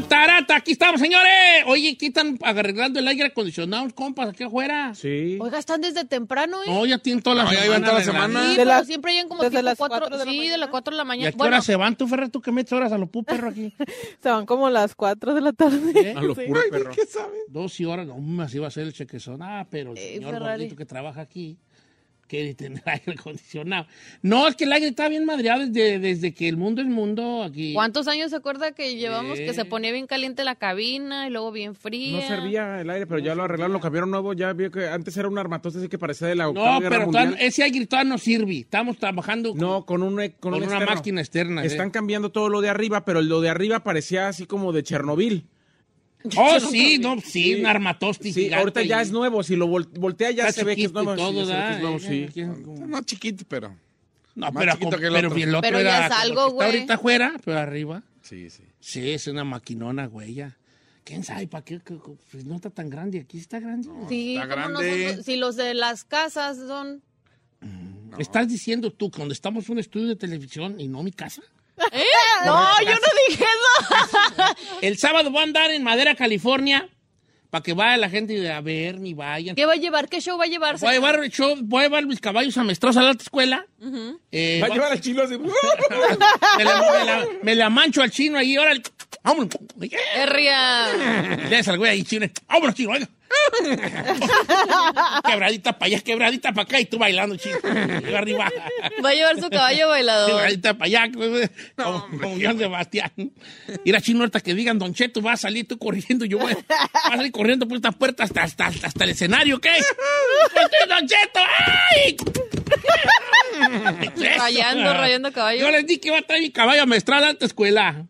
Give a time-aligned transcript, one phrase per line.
[0.00, 0.56] Tarata!
[0.56, 1.30] Aquí estamos, señores.
[1.66, 4.94] Oye, aquí están arreglando el aire acondicionado, compas, aquí afuera.
[4.94, 5.36] Sí.
[5.40, 6.66] Oiga, están desde temprano, ¿eh?
[6.66, 7.66] No, ya tienen toda la No, ya semana.
[7.76, 8.42] iban toda la semana.
[8.50, 10.56] Sí, De siempre llegan como desde tipo las cuatro, cuatro de la sí, de mañana.
[10.58, 11.28] las 4 de la ¿Y mañana.
[11.28, 12.30] a qué Bueno, hora se van tú, Ferrer?
[12.30, 13.72] ¿Tú que metes horas a lo pu, perro, aquí?
[14.22, 15.92] Se van como las 4 de la tarde.
[16.10, 16.14] ¿Eh?
[16.16, 16.42] A lo Sí.
[16.46, 16.92] puro perro.
[16.94, 17.40] ¿Qué sabes?
[17.48, 19.42] Dos y horas, no, así va a ser el chequezón.
[19.42, 20.62] Ah, pero el Eh, señor Ferrari.
[20.64, 21.58] gordito que trabaja aquí
[22.28, 23.86] quiere tener aire acondicionado.
[24.22, 27.42] No, es que el aire está bien madreado desde, desde que el mundo es mundo
[27.42, 27.72] aquí.
[27.74, 31.52] ¿cuántos años se acuerda que llevamos que se ponía bien caliente la cabina y luego
[31.52, 32.20] bien fría?
[32.20, 34.32] No servía el aire, pero ya lo arreglaron, lo cambiaron nuevo.
[34.32, 37.36] Ya vi que antes era un armatoste así que parecía de la No, pero mundial.
[37.40, 38.58] ese aire todavía no sirve.
[38.60, 40.94] Estamos trabajando con, No, con, un, con, con un una externo.
[40.94, 41.62] máquina externa.
[41.62, 41.66] ¿eh?
[41.66, 45.44] Están cambiando todo lo de arriba, pero lo de arriba parecía así como de Chernobyl.
[46.36, 49.42] Oh, sí, no, sí, un armatoste Sí, gigante ahorita ya y- es nuevo.
[49.42, 51.14] Si lo vol- voltea ya Está se ve que es nuevo.
[51.16, 51.72] todo, sí, que ¿verdad?
[51.76, 52.06] es nuevo, sí.
[52.22, 53.74] Eh, ¿quién- No chiquito, pero.
[54.34, 55.36] No, Más pero, que el pero otro.
[55.42, 56.66] el otro Pero era ya es como algo, que está güey.
[56.76, 58.02] ahorita afuera, pero arriba.
[58.22, 58.62] Sí, sí.
[58.80, 60.34] Sí, es una maquinona, güey.
[60.34, 60.56] ya.
[61.04, 61.80] ¿Quién sabe para qué?
[62.30, 63.18] Pues no está tan grande.
[63.20, 63.88] Aquí está grande.
[64.08, 65.02] Sí, Está como grande.
[65.06, 67.02] nosotros- si los de las casas son...
[68.18, 71.42] ¿Estás diciendo tú cuando estamos en un estudio de televisión y no mi casa?
[71.90, 72.02] ¿Eh?
[72.46, 74.54] No, yo no dije eso.
[74.82, 76.88] El sábado voy a andar en Madera, California,
[77.50, 79.54] para que vaya la gente a ver, ni vayan.
[79.54, 80.08] ¿Qué va a llevar?
[80.08, 80.78] ¿Qué show va a llevar?
[80.78, 83.66] Voy a llevar, el show- voy a llevar mis caballos amestrados a la alta escuela.
[84.30, 85.36] Eh, Va a va- llevar al chilo así.
[85.38, 85.48] me,
[86.64, 88.74] la, me la- me la mancho al chino ahí, ahora.
[89.24, 89.48] Vámonos.
[90.14, 90.88] Herria.
[91.48, 92.26] Le al güey ahí, chino.
[92.48, 93.08] Vámonos, chino, oiga.
[95.26, 97.56] quebradita para allá, quebradita para acá y tú bailando, chino.
[98.08, 98.50] Yo arriba.
[99.04, 100.30] Va a llevar su caballo bailador.
[100.30, 101.10] Quebradita para allá,
[101.76, 103.10] como, como Joan Sebastián.
[103.84, 106.52] Ir a chino ahorita que digan, Don Cheto, va a salir tú corriendo, yo voy,
[106.54, 109.70] va a salir corriendo por esta puerta hasta, hasta, hasta, hasta el escenario, ¿qué?
[109.78, 111.40] ¡Estoy Don Cheto!
[111.96, 112.16] ¡Ay!
[114.38, 115.60] Rayando, rayando caballo.
[115.60, 118.06] Yo les di que iba a traer mi caballo a la alta escuela.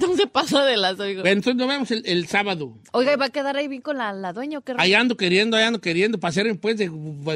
[0.00, 1.22] No se pasa de las, oigo.
[1.22, 2.78] Bueno, entonces nos vemos el, el sábado.
[2.92, 4.74] Oiga, ¿y va a quedar ahí bien con la, la dueña o qué?
[4.78, 6.88] Ahí ando queriendo, ahí ando queriendo, para hacer pues de,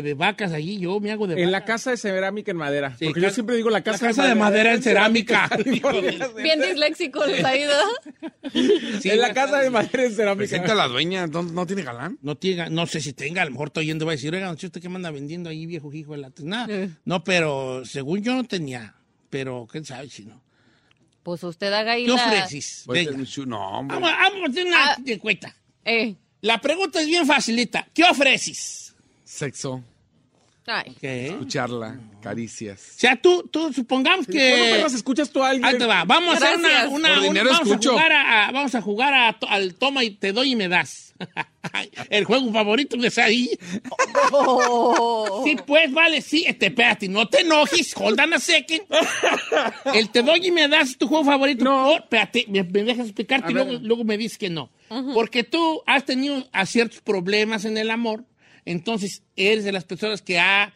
[0.02, 2.96] de vacas allí, yo me hago de En la casa de cerámica en madera.
[2.98, 5.50] Sí, porque yo siempre digo la La casa, casa de madera en cerámica.
[6.42, 7.74] Bien disléxico ido.
[9.00, 10.48] Sí, en la casa de madera en cerámica.
[10.48, 12.18] Presenta la dueña, ¿no, no tiene galán?
[12.22, 14.50] No, tiene- no sé si tenga, a lo mejor estoy oyendo, va a decir, oiga,
[14.52, 16.32] ¿usted qué me anda vendiendo ahí, viejo hijo de la...
[16.42, 18.94] Nada, no, pero según yo no tenía,
[19.28, 20.40] pero quién sabe si no.
[21.22, 22.24] Pues usted haga ahí ¿Qué la...
[22.26, 22.82] ofreces?
[22.86, 23.24] Pues, Venga.
[23.46, 23.98] No, hombre.
[23.98, 24.96] Vamos, vamos a hacer una Ah.
[25.06, 25.54] encuesta.
[25.84, 26.14] Eh.
[26.42, 27.86] La pregunta es bien facilita.
[27.92, 28.94] ¿Qué ofreces?
[29.24, 29.82] Sexo,
[30.70, 30.96] Ay.
[31.00, 31.26] ¿Qué?
[31.28, 32.80] escucharla, caricias.
[32.96, 34.68] O sea, tú, tú supongamos ¿Cómo que...
[34.72, 35.64] perras escuchas tú a alguien?
[35.66, 36.04] Ahí te va.
[36.04, 36.90] Vamos a hacer una, Gracias.
[36.92, 37.90] una- Por un- dinero vamos escucho.
[37.90, 40.68] a jugar a, a- vamos a jugar a al toma y te doy y me
[40.68, 41.14] das.
[42.10, 43.50] El juego favorito de ahí.
[44.32, 45.42] Oh.
[45.44, 46.44] Sí, pues, vale, sí.
[46.46, 48.82] Este, espérate, no te enojes, hold on a second.
[49.94, 51.64] El te doy y me das es tu juego favorito.
[51.64, 51.96] No.
[51.96, 54.70] espérate, me, me dejas explicarte y luego, luego me dices que no.
[55.14, 58.24] Porque tú has tenido a ciertos problemas en el amor,
[58.64, 60.72] entonces eres de las personas que ha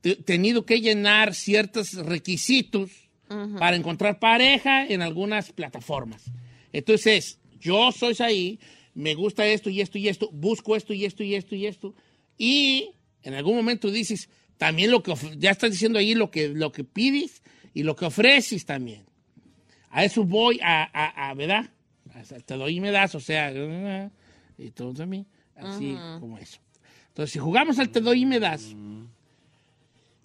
[0.00, 2.90] te- tenido que llenar ciertos requisitos
[3.58, 6.24] para encontrar pareja en algunas plataformas.
[6.72, 8.58] Entonces, yo soy ahí,
[8.94, 11.94] me gusta esto y esto y esto, busco esto y esto y esto y esto,
[12.36, 12.90] y
[13.22, 16.82] en algún momento dices, también lo que, ya estás diciendo ahí lo que, lo que
[16.84, 19.04] pides y lo que ofreces también.
[19.90, 21.70] A eso voy a, a, a ¿verdad?
[22.46, 23.52] Te doy y me das, o sea,
[24.58, 26.58] y todo también, así como eso.
[27.20, 28.62] Entonces, si jugamos al te doy y me das,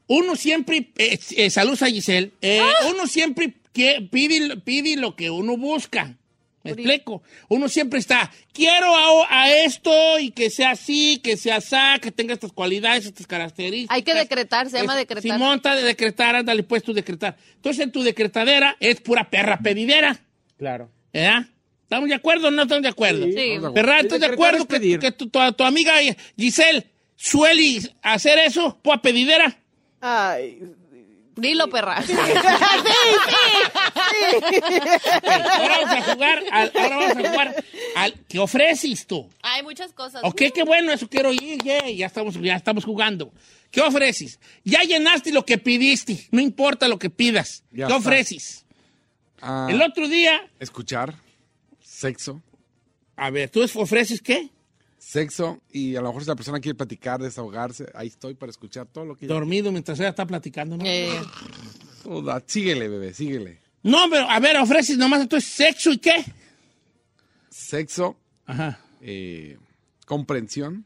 [0.07, 5.29] uno siempre, eh, eh, saludos a Giselle, eh, uno siempre que, pide, pide lo que
[5.29, 6.15] uno busca.
[6.63, 7.21] ¿Me explico?
[7.49, 12.11] Uno siempre está, quiero a, a esto y que sea así, que sea así, que
[12.11, 13.93] tenga estas cualidades, estas características.
[13.93, 15.21] Hay que decretar, se llama Es- decretar.
[15.33, 17.35] Si monta de decretar, ándale, pues tú decretar.
[17.55, 20.17] Entonces en tu decretadera es pura perra pedidera,
[20.57, 20.89] Claro.
[21.11, 21.45] ¿verdad?
[21.85, 23.25] ¿Estamos de acuerdo o no estamos de acuerdo?
[23.25, 23.57] Sí.
[23.73, 25.93] Ferran, Sí, ¿estás de acuerdo que, que tu, tu- tu amiga
[26.37, 26.85] Giselle
[27.15, 29.57] suele hacer eso, pura pedidera?
[30.01, 30.59] Ay.
[31.37, 31.97] Dilo, perra.
[35.23, 37.63] Ahora vamos a jugar, al, ahora vamos a jugar
[37.95, 39.29] al que ofreces tú.
[39.41, 40.21] Hay muchas cosas.
[40.23, 43.31] Ok, qué bueno, eso quiero ir, yeah, ya estamos, ya estamos jugando.
[43.71, 44.39] ¿Qué ofreces?
[44.63, 47.63] Ya llenaste lo que pidiste, no importa lo que pidas.
[47.71, 47.95] Ya ¿Qué está.
[47.97, 48.65] ofreces?
[49.41, 51.15] Ah, El otro día, Escuchar,
[51.95, 52.41] sexo,
[53.15, 54.49] a ver, ¿tú ofreces qué?
[54.97, 58.87] sexo, y a lo mejor si la persona quiere platicar, desahogarse, ahí estoy para escuchar
[58.87, 59.27] todo lo que.
[59.27, 60.83] Dormido mientras ella está platicando, ¿no?
[60.85, 61.09] Eh,
[62.03, 62.41] Toda.
[62.45, 63.59] Síguele, bebé, síguele.
[63.83, 66.25] No, pero a ver, ofreces nomás entonces sexo y qué?
[67.49, 68.17] Sexo,
[68.47, 68.79] Ajá.
[69.01, 69.57] eh,
[70.07, 70.85] comprensión,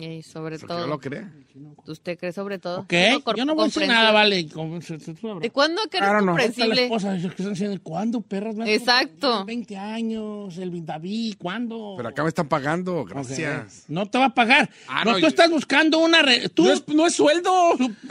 [0.00, 0.86] y sobre porque no todo.
[0.86, 1.92] lo.
[1.92, 2.86] ¿Usted cree sobre todo?
[2.90, 4.44] No, cor- yo no voy a decir nada, vale.
[4.44, 6.26] ¿De cuándo que Claro, no.
[6.32, 6.84] Comprensible?
[6.84, 8.54] esposa que están diciendo, ¿cuándo, perras?
[8.54, 9.44] Me has Exacto.
[9.44, 11.94] 20 años, el David, ¿cuándo?
[11.96, 13.84] Pero acá me están pagando, gracias.
[13.88, 14.70] No te va a pagar.
[14.86, 16.22] Ah, no, no, tú yo- estás buscando una...
[16.22, 17.50] re- Tú No es, no es sueldo.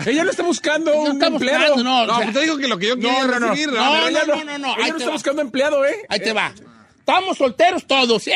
[0.05, 1.75] Ella no está buscando no un empleado.
[1.75, 2.05] buscando, no.
[2.05, 3.47] No, o sea, pues te digo que lo que yo quiero No, no, no.
[3.47, 5.11] No, no, ella no, no, no, no te está va.
[5.13, 5.95] buscando empleado, ¿eh?
[6.09, 6.51] Ahí te va.
[7.07, 8.27] Estamos solteros todos.
[8.27, 8.33] ¡Eh!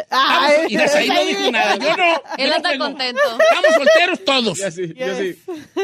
[0.00, 1.76] Estamos- y Dasaí no dijo nada.
[1.76, 2.22] Yo no.
[2.38, 2.78] Él no.
[2.86, 3.20] contento.
[3.22, 4.58] Estamos solteros todos.
[4.58, 5.36] Ya sí, ya sí.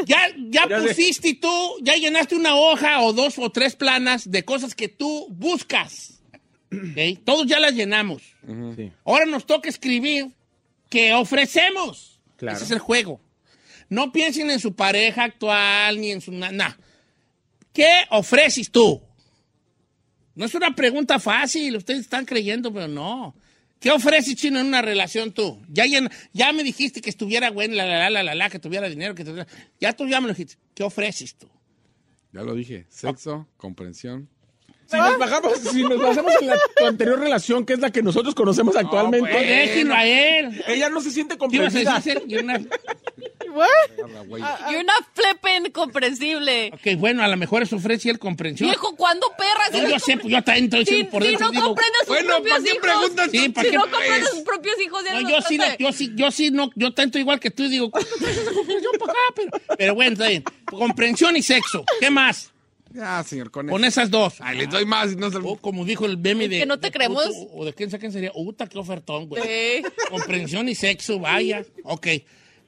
[0.07, 0.17] Ya,
[0.49, 0.87] ya Ya sé.
[0.87, 5.27] pusiste tú, ya llenaste una hoja o dos o tres planas de cosas que tú
[5.29, 6.19] buscas.
[6.73, 7.19] ¿Ok?
[7.25, 8.23] Todos ya las llenamos.
[8.75, 8.91] Sí.
[9.05, 10.29] Ahora nos toca escribir
[10.89, 12.19] qué ofrecemos.
[12.37, 12.55] Claro.
[12.57, 13.21] Ese es el juego.
[13.87, 16.31] No piensen en su pareja actual ni en su...
[16.31, 16.75] Nada.
[17.71, 18.99] ¿Qué ofreces tú?
[20.35, 23.35] No es una pregunta fácil, ustedes están creyendo, pero no.
[23.79, 25.59] ¿Qué ofreces, Chino, en una relación tú?
[25.67, 25.85] Ya,
[26.33, 29.15] ya me dijiste que estuviera bueno, la, la, la, la, la, la, que tuviera dinero,
[29.15, 29.47] que tuviera...
[29.79, 30.57] Ya tú ya me lo dijiste.
[30.75, 31.49] ¿Qué ofreces tú?
[32.31, 34.29] Ya lo dije, sexo, comprensión.
[34.91, 38.03] Si nos, bajamos, si nos basamos en la tu anterior relación, que es la que
[38.03, 40.63] nosotros conocemos actualmente, No, déjenlo a él.
[40.67, 41.95] ella no se siente ¿Qué ibas a comprendida.
[41.95, 42.23] decir?
[42.27, 42.59] Y una-
[43.51, 44.41] Agarra, güey.
[44.69, 46.71] You're not flipping comprensible.
[46.73, 48.69] Ok, bueno, a lo mejor eso ofrece el comprensión.
[48.69, 49.71] Viejo, ¿cuándo perras?
[49.73, 51.45] No, yo sé, pues yo también estoy Si, diciendo por si dentro.
[51.47, 52.81] no digo, comprendes sus bueno, propios ¿para qué hijos.
[52.81, 53.75] preguntas Sí, ¿para si qué?
[53.77, 56.51] no comprendes Pues- sus propios hijos, No, no yo sí, no, yo sí, yo sí,
[56.51, 60.43] no, yo tanto igual que tú digo, yo para acá, pero, pero bueno, está bien.
[60.65, 61.83] Comprensión y sexo.
[61.99, 62.50] ¿Qué más?
[62.93, 64.35] Ya, señor, con, Con esas dos.
[64.39, 65.15] Ay, les doy más.
[65.15, 65.37] No se...
[65.37, 66.59] O como dijo el meme de.
[66.59, 67.25] que no te de creemos.
[67.25, 68.31] puto, O de quién sabe quién sería.
[68.35, 69.43] Uta, qué ofertón, güey.
[69.43, 69.83] Sí.
[70.09, 71.63] Comprensión y sexo, vaya.
[71.83, 72.07] Ok.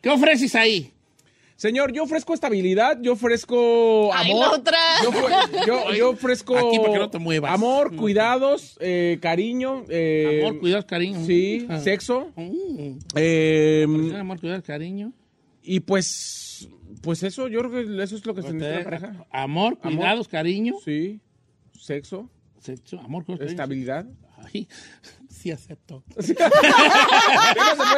[0.01, 0.91] ¿Qué ofreces ahí?
[1.55, 4.55] Señor, yo ofrezco estabilidad, yo ofrezco amor.
[4.59, 4.77] otra.
[5.03, 5.27] Yo, fu-
[5.67, 7.53] yo- yo ofrezco Aquí, para que no te muevas.
[7.53, 9.85] amor, cuidados, eh, cariño.
[9.87, 11.25] eh, Amor, cuidados, cariño.
[11.25, 11.79] Sí, Ah.
[11.79, 12.31] sexo.
[12.35, 12.97] Mm.
[13.15, 13.85] eh,
[14.19, 15.13] Amor, cuidados, cariño.
[15.63, 16.52] y pues,
[17.03, 19.25] pues eso, yo creo que eso es lo que se necesita la pareja.
[19.29, 20.75] Amor, cuidados, cariño.
[20.83, 21.19] Sí,
[21.79, 22.29] sexo,
[22.63, 24.05] Sexo, amor, estabilidad.
[24.41, 24.69] Ay,
[25.29, 26.01] sí acepto.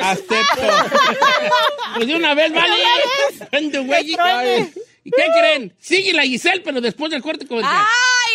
[0.02, 0.36] Acepto.
[1.96, 2.74] Pues de una vez, vale.
[3.52, 4.12] Vende, güey.
[5.04, 5.74] ¿Y qué creen?
[5.78, 7.84] Sigue la Giselle, pero después del corte comercial.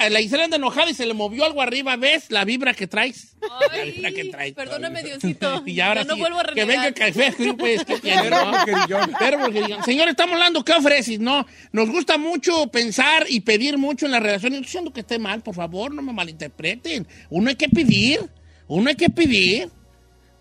[0.00, 2.26] La, la Gisela anda enojada y se le movió algo arriba, ¿ves?
[2.30, 3.36] La vibra que traes.
[3.40, 3.48] La
[3.82, 4.52] Ay, vibra que traes.
[4.54, 5.62] perdóname, Diosito.
[5.66, 8.50] Y ahora Ya no sí, vuelvo a que venga café, pues, que tiene, Pero ¿no?
[8.52, 9.12] porquerillón.
[9.18, 9.84] Pero porquerillón.
[9.84, 11.20] Señor, estamos hablando, ¿qué ofreces?
[11.20, 14.52] No, nos gusta mucho pensar y pedir mucho en la relación.
[14.52, 17.06] No estoy diciendo que esté mal, por favor, no me malinterpreten.
[17.30, 18.20] Uno hay que pedir,
[18.68, 19.68] uno hay que pedir.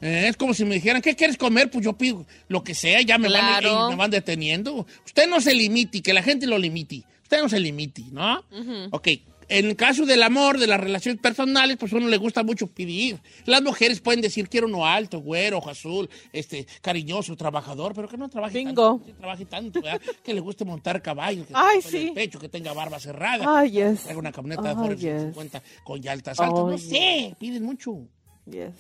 [0.01, 1.69] Eh, es como si me dijeran, ¿qué quieres comer?
[1.69, 4.87] Pues yo pido lo que sea, ya me, van, eh, me van deteniendo.
[5.05, 7.03] Usted no se limite, que la gente lo limite.
[7.23, 8.43] Usted no se limite, ¿no?
[8.91, 9.09] Ok,
[9.49, 12.67] en el caso del amor, de las relaciones personales, pues a uno le gusta mucho
[12.67, 13.19] pedir.
[13.45, 18.17] Las mujeres pueden decir, quiero uno alto, güero, ojo azul, este, cariñoso, trabajador, pero que
[18.17, 18.73] no trabaje Bingo.
[18.99, 20.01] tanto, que trabaje tanto, ¿verdad?
[20.23, 22.07] que le guste montar caballos, que Ay, tenga sí.
[22.07, 24.03] el pecho, que tenga barba cerrada, Ay, yes.
[24.03, 25.33] traiga una camioneta de Ay, Ford yes.
[25.33, 28.07] 150 con llantas altas, no Ay, sé, piden mucho.
[28.45, 28.71] Yes.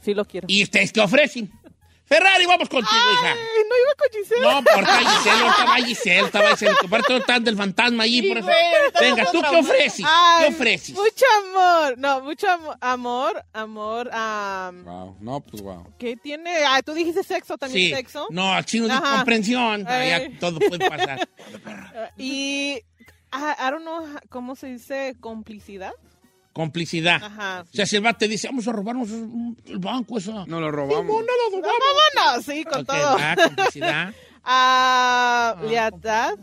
[0.00, 0.46] Sí lo quiero.
[0.50, 1.50] ¿Y ustedes qué ofrecen?
[2.08, 3.32] Ferrari, vamos contigo, hija.
[3.32, 4.40] Ay, no iba con Giselle.
[4.40, 6.74] No, por Giselle, no estaba Giselle, estaba Giselle.
[7.06, 8.46] Todo tan del fantasma allí, por eso.
[8.46, 10.06] güey, ahorita Venga, ¿tú qué ofreces?
[10.08, 10.94] Ay, ¿Qué ofreces?
[10.96, 11.98] Mucho amor.
[11.98, 13.44] No, mucho amo- amor.
[13.52, 14.10] Amor.
[14.12, 15.84] am, Wow, no, pues wow.
[15.98, 16.50] ¿Qué tiene?
[16.66, 17.94] Ah, tú dijiste sexo, también Sí.
[17.94, 18.26] sexo.
[18.30, 19.84] No, al chino de comprensión.
[19.86, 21.28] Ah, ya todo puede pasar.
[22.16, 22.82] Y.
[23.30, 25.92] I, I don't know cómo se dice complicidad.
[26.58, 27.22] Complicidad.
[27.22, 27.60] Ajá.
[27.62, 30.44] O sea, si el vato te dice, vamos a robarnos un- el banco, eso.
[30.48, 31.06] No lo robamos.
[31.06, 31.82] No, no lo robamos.
[32.16, 33.16] Vámonos, sí, con todo.
[33.16, 34.12] va, complicidad.
[34.50, 36.34] Ah, lealtad.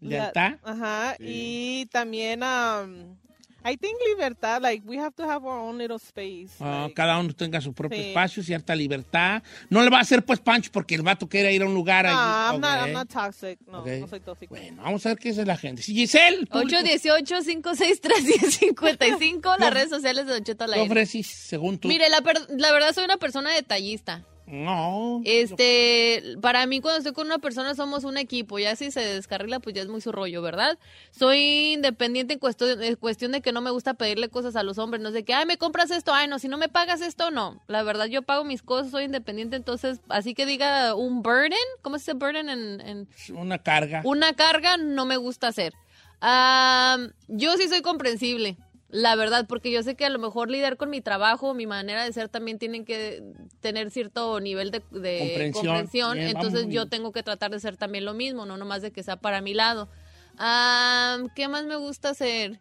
[0.00, 0.54] Lealtad.
[0.62, 1.16] Ajá.
[1.20, 3.16] Y también, um,
[3.64, 4.60] I think libertad.
[4.62, 6.52] Like, we have to have our own little space.
[6.60, 8.08] Ah, like- cada uno tenga su propio Sí.
[8.08, 9.42] espacio, cierta libertad.
[9.70, 12.06] No le va a hacer pues pancho porque el vato quiere ir a un lugar
[12.06, 12.14] ahí.
[12.16, 12.86] Ah, I'm, not, Ok.
[12.86, 13.58] I'm not toxic.
[13.66, 13.86] No, Ok.
[14.00, 14.54] no soy tóxico.
[14.54, 15.82] Bueno, vamos a ver qué es la gente.
[15.82, 20.90] Sí, Giselle, público, 818-563-1055, las redes sociales de Don Cheto al ¿qué aire.
[20.90, 21.88] ofreces según tú?
[21.88, 24.24] Mire, la, per- la verdad soy una persona detallista.
[24.52, 25.22] No.
[25.24, 29.60] Este, para mí cuando estoy con una persona somos un equipo, ya si se descarrila
[29.60, 30.78] pues ya es muy su rollo, ¿verdad?
[31.10, 34.76] Soy independiente en cuestión, en cuestión de que no me gusta pedirle cosas a los
[34.76, 37.30] hombres, no sé que, ay, me compras esto, ay, no, si no me pagas esto,
[37.30, 37.62] no.
[37.66, 41.96] La verdad yo pago mis cosas, soy independiente, entonces, así que diga un burden, ¿cómo
[41.98, 44.02] se dice burden en- en, Una carga.
[44.04, 45.72] una carga no me gusta hacer.
[46.20, 48.58] Am, yo sí soy comprensible,
[48.92, 52.04] la verdad, porque yo sé que a lo mejor lidiar con mi trabajo, mi manera
[52.04, 53.22] de ser también tienen que
[53.60, 55.66] tener cierto nivel de, de Comprensión.
[55.66, 56.18] comprensión.
[56.18, 59.02] Bien, Entonces yo tengo que tratar de ser también lo mismo, no nomás de que
[59.02, 59.88] sea para mi lado.
[60.36, 62.60] Am, ¿Qué más me gusta hacer?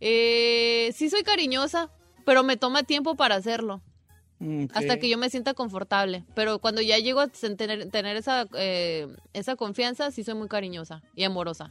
[0.00, 1.90] Eh, sí soy cariñosa,
[2.24, 3.82] pero me toma tiempo para hacerlo
[4.42, 6.24] Mm, hasta que yo me sienta confortable.
[6.34, 11.00] Pero cuando ya llego a tener, tener esa, eh, esa confianza, sí soy muy cariñosa
[11.14, 11.70] y amorosa.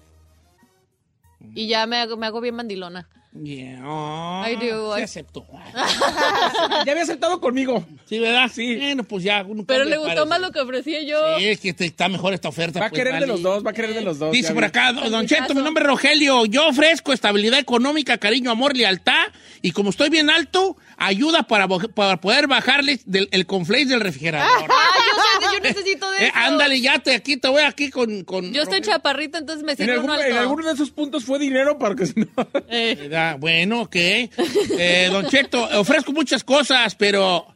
[1.54, 3.10] Y ya me hago, me hago bien mandilona.
[3.34, 3.82] Yeah.
[3.86, 4.94] Oh, I do.
[4.96, 5.46] Sí I- aceptó.
[6.86, 7.86] Ya había aceptado conmigo.
[8.06, 8.50] Sí, ¿verdad?
[8.54, 8.76] Sí.
[8.76, 9.44] Bueno, pues ya.
[9.48, 11.18] uno Pero le gustó más lo que ofrecía yo.
[11.40, 12.80] Sí, es que te- está mejor esta oferta.
[12.80, 14.32] Va a pues, querer de los dos, va a querer de los dos.
[14.32, 16.46] Dice por acá, don En mi Cheto, mi nombre es Rogelio.
[16.46, 19.28] Yo ofrezco estabilidad económica, cariño, amor, lealtad.
[19.62, 24.50] Y como estoy bien alto, ayuda para, para poder bajarles del, el conflace del refrigerador.
[24.82, 24.98] Ah,
[25.42, 26.34] yo, sé, yo necesito de Eh, eso.
[26.36, 28.24] ándale, ya te, aquí te voy aquí con...
[28.24, 28.94] con Yo estoy Rogelio.
[28.98, 30.40] chaparrita, entonces me En, sirve uno en alto.
[30.40, 32.28] alguno de esos puntos fue dinero para que no.
[32.70, 33.96] Eh, Da- Bueno, ok.
[33.96, 37.48] Eh, don Cheto, ofrezco muchas cosas, pero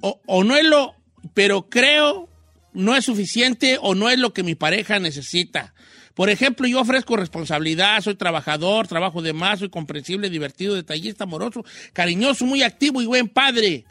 [0.00, 0.94] o, no es lo,
[1.32, 2.28] pero creo
[2.74, 5.72] no es suficiente o no es lo que mi pareja necesita.
[6.14, 11.64] Por ejemplo, yo ofrezco responsabilidad, soy trabajador, trabajo de más, soy comprensible, divertido, detallista, amoroso,
[11.92, 13.84] cariñoso, muy activo y buen padre.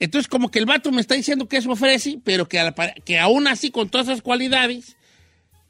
[0.00, 2.72] Entonces, como que el vato me está diciendo que eso ofrece, pero que, la
[3.04, 4.96] que aún así, con todas esas cualidades,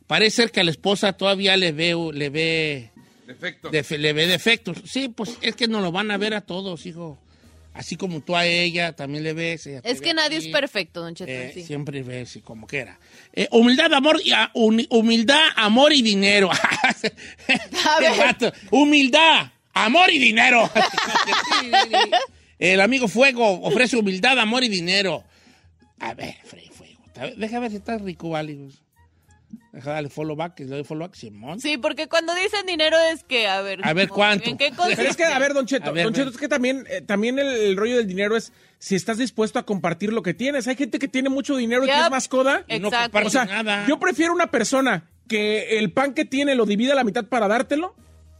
[0.06, 2.90] parece ser que a la esposa todavía le ve, le ve
[3.28, 3.70] Defecto.
[3.70, 4.78] Defe- le ve defectos.
[4.84, 7.16] Sí, pues es que nos lo van a ver a todos, hijo.
[7.74, 9.64] Así como tú a ella también le ves.
[9.68, 11.30] ella es que nadie es perfecto, don Cheto.
[11.30, 11.62] Eh, sí.
[11.62, 12.98] Siempre ves y como quiera.
[13.32, 16.50] Eh, humildad, amor y a- uni- humildad, amor y dinero.
[18.70, 20.68] Humildad, amor y dinero.
[22.58, 25.22] El amigo Fuego ofrece humildad, amor y dinero.
[26.00, 27.00] A ver, Fre- Fuego.
[27.36, 28.58] Deja ver si está rico, vale.
[29.72, 31.60] Deja darle follow back, que le doy follow back, Simón.
[31.60, 33.80] Sí, porque cuando dicen dinero es que, a ver.
[33.86, 34.08] A ver.
[34.08, 34.48] ¿cuánto?
[34.50, 34.72] ¿En qué?
[34.76, 37.38] Pero es que, a ver, Don Cheto, ver, Don Cheto, es que también, eh, también
[37.38, 40.66] el, el rollo del dinero es si estás dispuesto a compartir lo que tienes.
[40.68, 42.64] Hay gente que tiene mucho dinero y que es más coda.
[42.68, 43.02] No Exacto.
[43.04, 43.86] comparte O sea, nada.
[43.86, 47.46] yo prefiero una persona que el pan que tiene lo divide a la mitad para
[47.48, 47.94] dártelo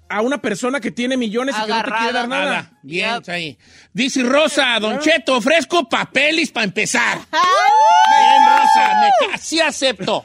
[0.09, 2.45] a una persona que tiene millones y que no te quiere dar nada.
[2.47, 2.79] Nada.
[2.83, 3.29] Bien, Yep.
[3.29, 3.59] ahí.
[3.93, 7.19] Dice Rosa, Don Cheto, ofrezco papeles para empezar.
[7.31, 10.23] Bien, Rosa, me ca- sí acepto.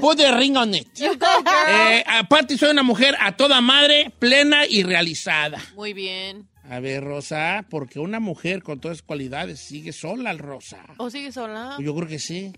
[0.00, 0.88] Put the ring on it.
[1.00, 5.60] Eh, aparte, soy una mujer a toda madre, plena y realizada.
[5.74, 6.48] Muy bien.
[6.70, 10.82] A ver, Rosa, porque una mujer con todas esas cualidades sigue sola, Rosa.
[10.96, 11.76] ¿O sigue sola?
[11.78, 12.52] Yo creo que sí.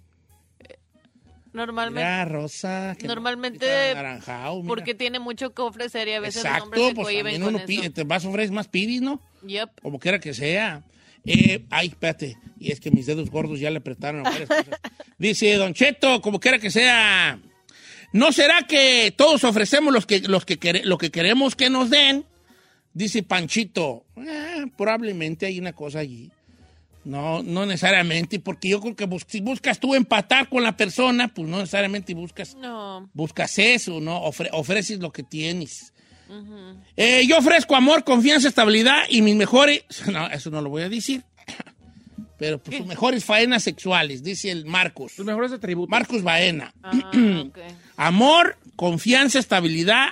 [1.52, 2.94] Normalmente, Mira, rosa.
[2.98, 4.20] que Normalmente, mira.
[4.68, 7.58] porque tiene mucho que ofrecer y a veces los hombres Exacto, se pues con uno
[7.58, 7.66] eso.
[7.66, 9.22] pide, te vas a ofrecer más pibis, ¿no?
[9.46, 9.80] Yep.
[9.80, 10.82] Como quiera que sea.
[11.26, 12.36] Eh, ay, espérate.
[12.58, 14.68] Y es que mis dedos gordos ya le apretaron a varias cosas.
[15.18, 17.38] Dice Don Cheto, como quiera que sea.
[18.12, 21.90] ¿No será que todos ofrecemos los que, los que quere- lo que queremos que nos
[21.90, 22.24] den?
[22.94, 24.04] Dice Panchito.
[24.16, 26.30] "Eh, probablemente hay una cosa allí.
[27.04, 31.28] No, no necesariamente, porque yo creo que bus- si buscas tú empatar con la persona,
[31.28, 33.08] pues no necesariamente buscas No.
[33.14, 34.22] buscas eso, ¿no?
[34.24, 35.92] Ofre- ofreces lo que tienes.
[36.96, 40.88] Eh, yo ofrezco amor, confianza, estabilidad y mis mejores, no, eso no lo voy a
[40.88, 41.22] decir,
[42.38, 45.14] pero pues sus mejores faenas sexuales, dice el Marcos.
[45.14, 45.90] Tus mejores atributos.
[45.90, 46.72] Marcos Baena.
[46.82, 47.12] Ah.
[47.96, 50.08] Amor, confianza, estabilidad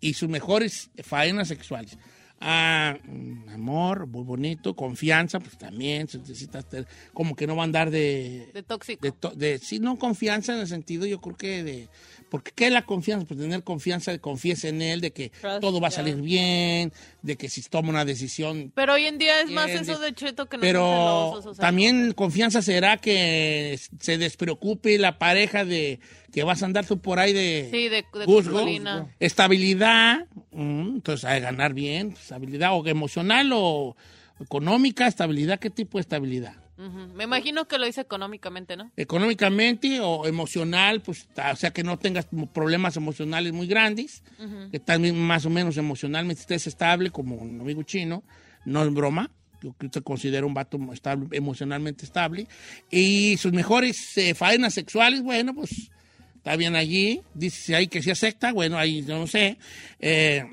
[0.00, 1.98] y sus mejores faenas sexuales.
[2.42, 7.64] Ah, mm, amor, muy bonito, confianza, pues también se necesita tener- como que no va
[7.64, 9.02] a andar de, De tóxico.
[9.02, 11.88] de, to- de- sí, no confianza en el sentido, yo creo que de...
[12.30, 13.26] Porque ¿qué es la confianza?
[13.26, 15.96] Pues tener confianza, confies en él, de que Trust, todo va a yeah.
[15.96, 18.72] salir bien, de que si toma una decisión...
[18.74, 22.12] Pero hoy en día es más eso de- cheto que Pero celosos, o sea, también
[22.12, 25.98] confianza será que se despreocupe la pareja de
[26.32, 27.68] que vas a andar tú por ahí de...
[27.72, 28.60] Sí, de, de Juzgo.
[28.60, 29.12] Colina.
[29.18, 33.96] Estabilidad, mm, entonces hay que ganar bien, estabilidad o emocional o
[34.40, 36.54] económica, estabilidad, ¿qué tipo de estabilidad?
[36.80, 37.14] Ujú.
[37.14, 38.90] Me imagino que lo hice económicamente, ¿no?
[38.96, 44.22] económicamente o emocional, pues, o sea, que no tengas problemas emocionales muy grandes,
[44.72, 48.22] que también más o menos emocionalmente estés estable, como un amigo chino,
[48.64, 49.30] no es broma,
[49.62, 52.46] yo te considero un vato estable, emocionalmente estable,
[52.90, 55.90] y sus mejores eh, faenas sexuales, bueno, pues,
[56.36, 59.58] está bien allí, dice ahí que se acepta, bueno, ahí no sé,
[59.98, 60.44] Eh,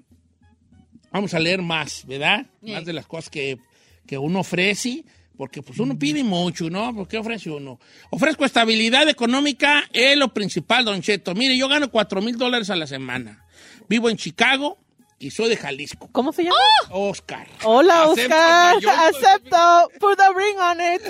[1.10, 2.46] vamos a leer más, ¿verdad?
[2.62, 2.74] Sí.
[2.74, 3.58] Más de las cosas que,
[4.06, 5.06] que uno ofrece,
[5.38, 6.94] porque pues uno pide mucho, ¿no?
[6.96, 7.80] ¿Por qué ofrece uno?
[8.10, 11.36] Ofrezco estabilidad económica, es lo principal, Don Cheto.
[11.36, 13.46] Mire, yo gano 4 mil dólares a la semana.
[13.88, 14.78] Vivo en Chicago
[15.20, 16.10] y soy de Jalisco.
[16.12, 16.56] ¿Cómo se llama?
[16.90, 17.48] Oscar.
[17.64, 19.00] Hola, Acepto, Oscar.
[19.14, 19.92] Acepto.
[20.00, 21.02] Put the ring on it.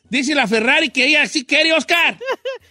[0.10, 2.18] Dice la Ferrari que ella sí quiere, Oscar.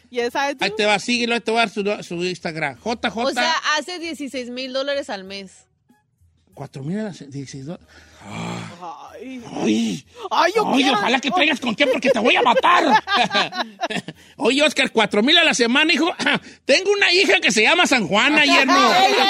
[0.10, 0.66] Yes, I do.
[0.66, 2.78] Ahí te va, síguelo, ahí te va a dar su, su Instagram.
[2.84, 3.16] JJ.
[3.16, 5.68] O sea, hace 16 mil dólares al mes.
[6.56, 7.88] 4 mil a la se- 16 dólares.
[8.22, 10.98] Ay, Ay, Ay, yo Oye, quiero.
[10.98, 12.86] ojalá que traigas con qué porque te voy a matar.
[14.38, 16.10] Oye, Oscar, cuatro mil a la semana, hijo.
[16.66, 18.74] Tengo una hija que se llama San Juana, yerno.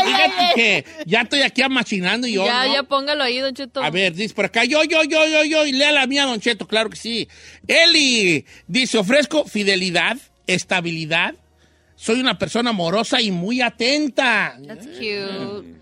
[0.05, 2.45] Fíjate que ya estoy aquí amachinando y yo.
[2.45, 2.73] ya, ¿no?
[2.73, 3.81] ya póngalo ahí, Don Cheto.
[3.83, 6.39] A ver, dice por acá, yo, yo, yo, yo, yo, y lea la mía, Don
[6.39, 7.27] Cheto, claro que sí.
[7.67, 11.35] Eli dice, ofrezco fidelidad, estabilidad,
[11.95, 14.57] soy una persona amorosa y muy atenta.
[14.65, 15.75] That's cute.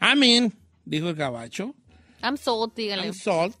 [0.00, 0.52] Amén,
[0.84, 1.74] dijo el gabacho.
[2.22, 3.06] I'm sold, díganle.
[3.06, 3.54] I'm sold.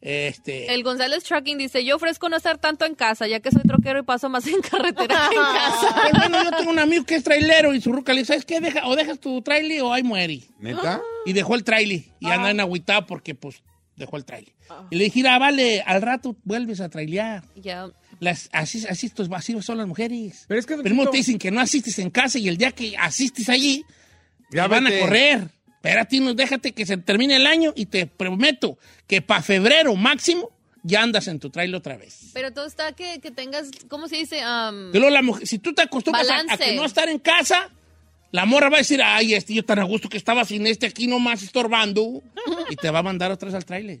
[0.00, 3.62] Este, El González Trucking dice, yo ofrezco no estar tanto en casa, ya que soy
[3.62, 6.02] troquero y paso más en carretera que en casa.
[6.04, 8.44] Pero bueno, yo tengo un amigo que es trailero y su ruca le dice, ¿sabes
[8.44, 8.60] qué?
[8.60, 10.42] Deja, o dejas tu trailer o ahí muere.
[10.60, 11.00] ¿Neta?
[11.26, 13.60] Y dejó el trailer y anda en agüitado porque, pues,
[13.96, 14.54] dejó el trailer.
[14.90, 17.42] Y le dije, "Ah, vale, al rato vuelves a trailear.
[17.56, 17.88] Ya.
[18.20, 20.44] Las, así, así, estos vacíos son las mujeres.
[20.46, 22.96] Pero es que, Primero te dicen que no asistes en casa y el día que
[22.96, 23.84] asistes allí,
[24.52, 25.48] Ya te van a correr.
[25.78, 30.50] Espérate, no, déjate que se termine el año y te prometo que para febrero máximo
[30.82, 32.30] ya andas en tu trailer otra vez.
[32.34, 34.40] Pero todo está que, que tengas, ¿cómo se dice?
[34.44, 37.70] Um, la mujer- si tú te acostumbras a, que no estar en casa,
[38.32, 40.86] la morra va a decir, ay, este yo tan a gusto que estaba sin este
[40.86, 42.22] aquí nomás estorbando,
[42.70, 44.00] y te va a mandar otra vez al trailer.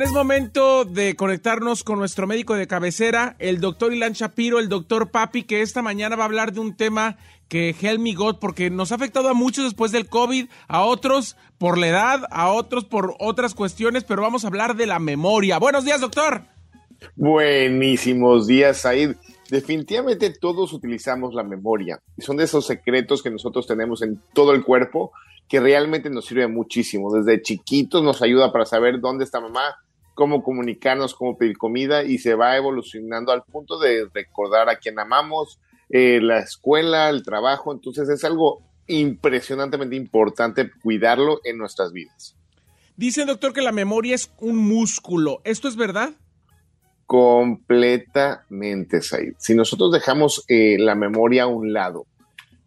[0.00, 5.10] Es momento de conectarnos con nuestro médico de cabecera, el doctor Ilan Shapiro, el doctor
[5.10, 8.70] Papi, que esta mañana va a hablar de un tema que help me God, porque
[8.70, 12.86] nos ha afectado a muchos después del COVID, a otros por la edad, a otros
[12.86, 15.58] por otras cuestiones, pero vamos a hablar de la memoria.
[15.58, 16.42] Buenos días, doctor.
[17.14, 19.16] Buenísimos días, Said.
[19.50, 24.54] Definitivamente todos utilizamos la memoria y son de esos secretos que nosotros tenemos en todo
[24.54, 25.12] el cuerpo
[25.48, 27.12] que realmente nos sirve muchísimo.
[27.12, 29.76] Desde chiquitos nos ayuda para saber dónde está mamá,
[30.14, 34.98] cómo comunicarnos, cómo pedir comida y se va evolucionando al punto de recordar a quien
[34.98, 37.72] amamos, eh, la escuela, el trabajo.
[37.72, 42.36] Entonces es algo impresionantemente importante cuidarlo en nuestras vidas.
[42.96, 45.40] Dice doctor que la memoria es un músculo.
[45.44, 46.12] ¿Esto es verdad?
[47.06, 49.34] Completamente, Said.
[49.38, 52.06] Si nosotros dejamos eh, la memoria a un lado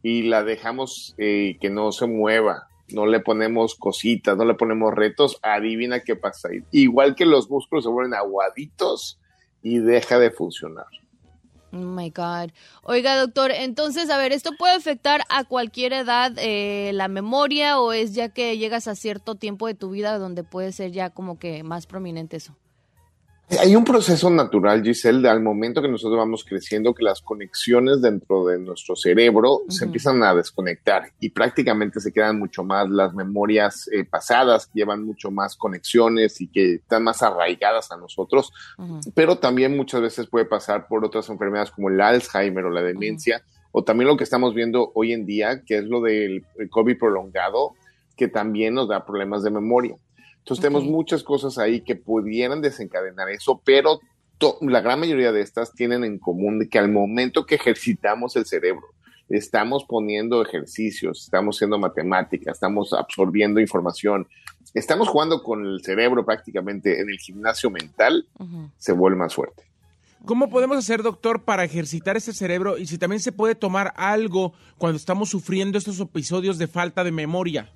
[0.06, 4.94] y la dejamos eh, que no se mueva, no le ponemos cositas, no le ponemos
[4.94, 6.50] retos, adivina qué pasa.
[6.70, 9.20] Igual que los músculos se vuelven aguaditos
[9.64, 10.86] y deja de funcionar.
[11.74, 12.52] Oh my God.
[12.84, 17.92] Oiga, doctor, entonces, a ver, ¿esto puede afectar a cualquier edad eh, la memoria o
[17.92, 21.40] es ya que llegas a cierto tiempo de tu vida donde puede ser ya como
[21.40, 22.56] que más prominente eso?
[23.60, 28.44] Hay un proceso natural, Giselle, al momento que nosotros vamos creciendo, que las conexiones dentro
[28.48, 33.88] de nuestro cerebro se empiezan a desconectar y prácticamente se quedan mucho más las memorias
[33.92, 38.52] eh, pasadas, que llevan mucho más conexiones y que están más arraigadas a nosotros,
[39.14, 43.44] pero también muchas veces puede pasar por otras enfermedades como el Alzheimer o la demencia,
[43.72, 47.74] o también lo que estamos viendo hoy en día, que es lo del COVID prolongado,
[48.18, 49.96] que también nos da problemas de memoria.
[50.46, 54.00] Entonces tenemos muchas cosas ahí que pudieran desencadenar eso, pero
[54.62, 58.86] la gran mayoría de estas tienen en común que al momento que ejercitamos el cerebro,
[59.28, 64.28] estamos poniendo ejercicios, estamos haciendo matemáticas, estamos absorbiendo información,
[64.76, 68.28] estamos jugando con el cerebro prácticamente en el gimnasio mental,
[68.78, 69.64] se vuelve más fuerte.
[70.26, 74.54] ¿Cómo podemos hacer, doctor, para ejercitar ese cerebro y si también se puede tomar algo
[74.78, 77.72] cuando estamos sufriendo estos episodios de falta de memoria?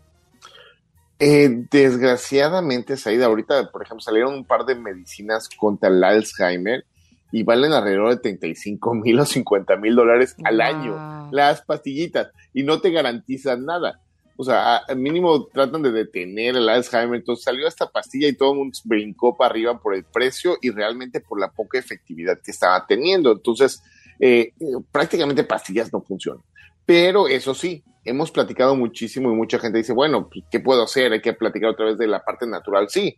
[1.19, 6.85] Eh, desgraciadamente, Saida, ahorita, por ejemplo, salieron un par de medicinas contra el Alzheimer
[7.31, 12.63] y valen alrededor de 35 mil o 50 mil dólares al año, las pastillitas, y
[12.63, 13.99] no te garantizan nada.
[14.41, 17.19] O sea, al mínimo tratan de detener el Alzheimer.
[17.19, 20.69] Entonces salió esta pastilla y todo el mundo brincó para arriba por el precio y
[20.69, 23.33] realmente por la poca efectividad que estaba teniendo.
[23.33, 23.83] Entonces,
[24.17, 26.41] eh, eh, prácticamente pastillas no funcionan.
[26.85, 31.13] Pero eso sí, hemos platicado muchísimo y mucha gente dice, bueno, pues, ¿qué puedo hacer?
[31.13, 32.89] Hay que platicar otra vez de la parte natural.
[32.89, 33.17] Sí,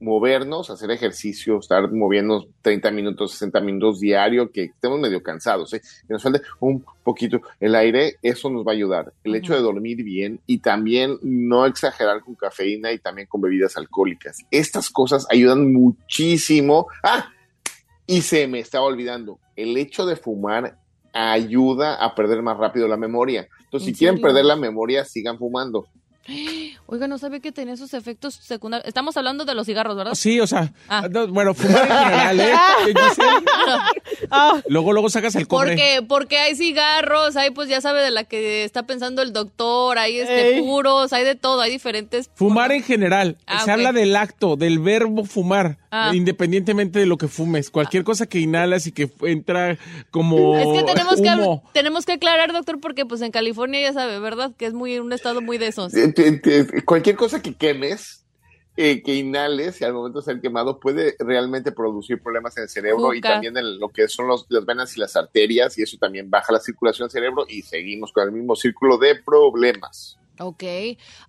[0.00, 5.80] movernos, hacer ejercicio, estar moviendo 30 minutos, 60 minutos diario, que estemos medio cansados, ¿eh?
[5.80, 9.12] que nos falte un poquito el aire, eso nos va a ayudar.
[9.22, 13.76] El hecho de dormir bien y también no exagerar con cafeína y también con bebidas
[13.76, 14.38] alcohólicas.
[14.50, 16.88] Estas cosas ayudan muchísimo.
[17.02, 17.30] Ah,
[18.06, 20.76] y se me estaba olvidando, el hecho de fumar
[21.14, 23.48] ayuda a perder más rápido la memoria.
[23.64, 25.86] Entonces, si quieren perder la memoria, sigan fumando.
[26.86, 28.86] Oiga, no sabía que tenía esos efectos secundarios.
[28.86, 30.14] Estamos hablando de los cigarros, ¿verdad?
[30.14, 31.08] Sí, o sea, ah.
[31.28, 32.54] bueno, fumar en general, ¿eh?
[34.30, 34.60] Ah.
[34.68, 35.70] luego, luego sacas el cobre.
[35.70, 39.98] Porque, porque hay cigarros, hay pues ya sabe de la que está pensando el doctor,
[39.98, 42.30] hay este puros, hay de todo, hay diferentes.
[42.34, 43.36] Fumar en general.
[43.46, 45.78] Ah, se habla del acto, del verbo fumar,
[46.12, 47.70] independientemente de lo que fumes.
[47.70, 49.78] Cualquier cosa que inhalas y que entra
[50.10, 54.18] como Es que tenemos que tenemos que aclarar, doctor, porque pues en California ya sabe,
[54.20, 54.52] ¿verdad?
[54.56, 55.92] Que es muy un estado muy de esos
[56.84, 58.24] cualquier cosa que quemes,
[58.76, 62.68] eh, que inhales y al momento de ser quemado puede realmente producir problemas en el
[62.68, 65.96] cerebro y también en lo que son los, las venas y las arterias y eso
[65.98, 70.18] también baja la circulación del cerebro y seguimos con el mismo círculo de problemas.
[70.38, 70.64] Ok.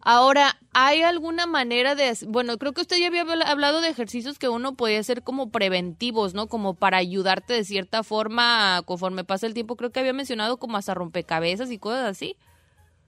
[0.02, 4.50] Ahora, ¿hay alguna manera de, bueno, creo que usted ya había hablado de ejercicios que
[4.50, 6.48] uno podía hacer como preventivos, ¿no?
[6.48, 9.76] Como para ayudarte de cierta forma conforme pasa el tiempo.
[9.76, 12.36] Creo que había mencionado como hasta rompecabezas y cosas así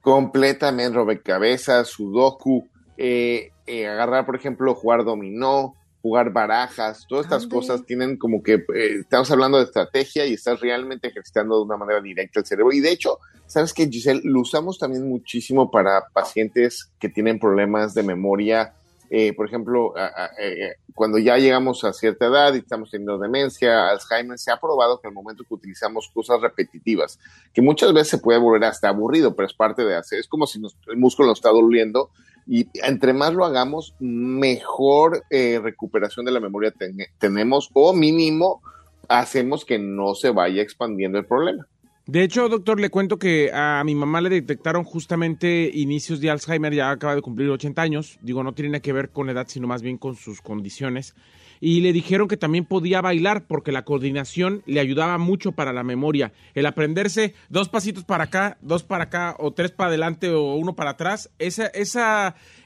[0.08, 5.76] completamente rompecabezas, sudoku, eh, eh, agarrar, por ejemplo, jugar dominó,
[6.08, 7.56] jugar barajas, todas estas Ande.
[7.56, 11.76] cosas tienen como que, eh, estamos hablando de estrategia y estás realmente ejercitando de una
[11.76, 12.72] manera directa el cerebro.
[12.72, 17.93] Y de hecho, sabes que Giselle, lo usamos también muchísimo para pacientes que tienen problemas
[17.93, 18.74] de memoria.
[19.10, 23.17] Eh, por ejemplo, a- a- eh, cuando ya llegamos a cierta edad y estamos teniendo
[23.17, 27.20] demencia, Alzheimer, se ha probado que el momento que utilizamos cosas repetitivas,
[27.54, 30.46] que muchas veces se puede volver hasta aburrido, pero es parte de hacer, es como
[30.48, 32.10] si nos- el músculo nos está doliendo
[32.48, 38.62] y entre más lo hagamos, mejor eh, recuperación de la memoria ten- tenemos o mínimo
[39.10, 41.68] hacemos que no se vaya expandiendo el problema.
[42.08, 46.74] De hecho, doctor, le cuento que a mi mamá le detectaron justamente inicios de Alzheimer,
[46.74, 48.17] ya acaba de cumplir 80 años.
[48.22, 51.15] Digo, no tiene que ver con edad, sino más bien con sus condiciones.
[51.60, 55.84] Y le dijeron que también podía bailar porque la coordinación le ayudaba mucho para la
[55.84, 56.32] memoria.
[56.54, 60.76] El aprenderse dos pasitos para acá, dos para acá, o tres para adelante o uno
[60.76, 62.00] para atrás, ese, ese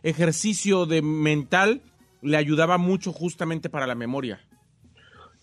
[0.04, 1.82] ejercicio de mental
[2.22, 4.40] le ayudaba mucho justamente para la memoria.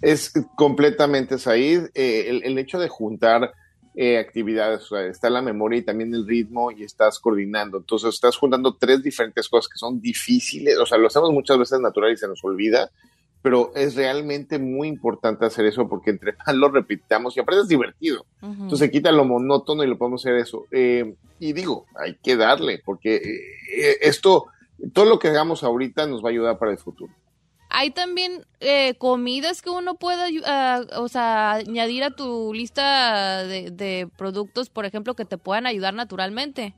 [0.00, 1.88] Es completamente Said.
[1.96, 3.54] Eh, el hecho de juntar
[4.00, 7.78] eh, actividades, o sea, está la memoria y también el ritmo y estás coordinando.
[7.78, 11.80] Entonces estás juntando tres diferentes cosas que son difíciles, o sea, lo hacemos muchas veces
[11.80, 12.92] natural y se nos olvida,
[13.42, 17.66] pero es realmente muy importante hacer eso porque entre más lo repitamos y aparte es
[17.66, 18.24] divertido.
[18.40, 18.52] Ujú.
[18.52, 20.66] Entonces se quita lo monótono y lo podemos hacer eso.
[20.70, 24.44] Eh, y digo, hay que darle porque eh, esto,
[24.92, 27.12] todo lo que hagamos ahorita nos va a ayudar para el futuro.
[27.70, 33.44] Hay también eh, comidas que uno pueda ayu- ah, o sea, añadir a tu lista
[33.44, 36.74] de, de productos, por ejemplo, que te puedan ayudar naturalmente.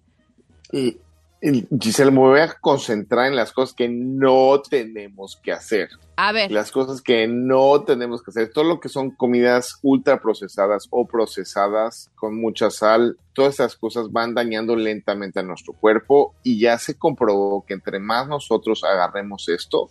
[1.42, 5.88] Giselle, me voy a concentrar en las cosas que no tenemos que hacer.
[6.16, 8.52] A ver, Las cosas que no tenemos que hacer.
[8.52, 14.12] Todo lo que son comidas ultra procesadas o procesadas con mucha sal, todas esas cosas
[14.12, 19.48] van dañando lentamente a nuestro cuerpo y ya se comprobó que entre más nosotros agarremos
[19.48, 19.88] esto,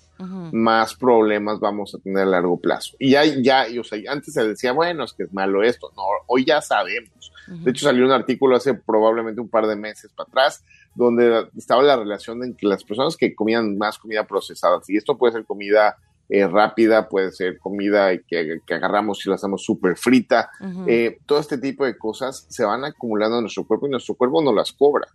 [0.52, 2.96] más problemas vamos a tener a largo plazo.
[3.00, 5.92] Y ya, ya, y, o sea, antes se decía, bueno, es que es malo esto.
[5.98, 7.32] No, hoy ya sabemos.
[7.48, 10.64] De hecho, salió un artículo hace probablemente un par de meses para atrás,
[11.00, 15.18] donde estaba la relación en que las personas que comían más comida procesada, y esto
[15.18, 15.96] puede ser comida
[16.28, 20.52] eh, rápida, puede ser comida que, que agarramos y la hacemos súper frita,
[20.86, 24.42] eh, todo este tipo de cosas se van acumulando en nuestro cuerpo y nuestro cuerpo
[24.42, 25.08] no las cobra.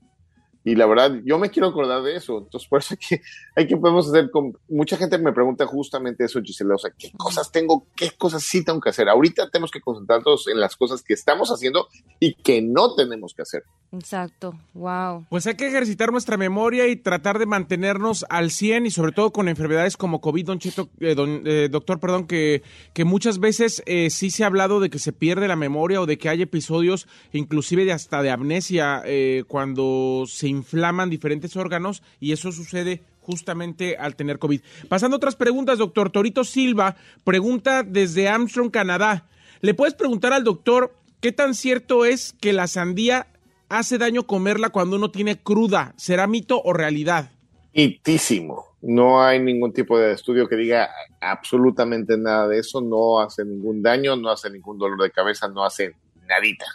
[0.67, 2.39] Y la verdad, yo me quiero acordar de eso.
[2.39, 3.23] Entonces, por eso hay que,
[3.55, 4.57] hay que podemos hacer con...
[4.69, 6.75] Mucha gente me pregunta justamente eso, Gisela.
[6.77, 7.87] O sea, ¿qué cosas tengo?
[7.95, 9.09] ¿Qué cosas sí tengo que hacer?
[9.11, 13.43] Ahorita tenemos que concentrarnos en las cosas que estamos haciendo y que no tenemos que
[13.43, 13.63] hacer.
[13.93, 15.25] Exacto, wow.
[15.31, 19.33] Pues hay que ejercitar nuestra memoria y tratar de mantenernos al 100 y sobre todo
[19.33, 23.83] con enfermedades como COVID, don Cheto, eh, don- eh, doctor, perdón, que, que muchas veces
[23.87, 26.43] eh, sí se ha hablado de que se pierde la memoria o de que hay
[26.43, 33.03] episodios inclusive de hasta de amnesia eh, cuando se inflaman diferentes órganos y eso sucede
[33.21, 34.61] justamente al tener COVID.
[34.89, 39.27] Pasando a otras preguntas, doctor Torito Silva pregunta desde Armstrong, Canadá.
[39.61, 43.27] ¿Le puedes preguntar al doctor qué tan cierto es que la sandía
[43.69, 45.95] hace daño comerla cuando uno tiene cruda?
[45.97, 47.31] ¿Será mito o realidad?
[47.73, 48.67] Hitísimo.
[48.83, 50.91] No hay ningún tipo de estudio que diga
[51.21, 52.83] absolutamente nada de eso.
[52.83, 55.95] No hace ningún daño, no hace ningún dolor de cabeza, no hace
[56.29, 56.67] nadita.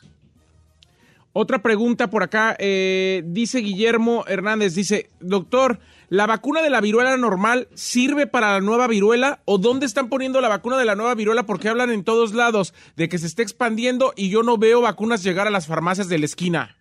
[1.32, 7.15] Otra pregunta por acá, eh, dice Guillermo Hernández, dice, doctor, ¿la vacuna de la viruela
[7.18, 9.42] normal sirve para la nueva viruela?
[9.46, 11.44] ¿O dónde están poniendo la vacuna de la nueva viruela?
[11.44, 15.22] Porque hablan en todos lados de que se está expandiendo y yo no veo vacunas
[15.22, 16.76] llegar a las farmacias de la esquina.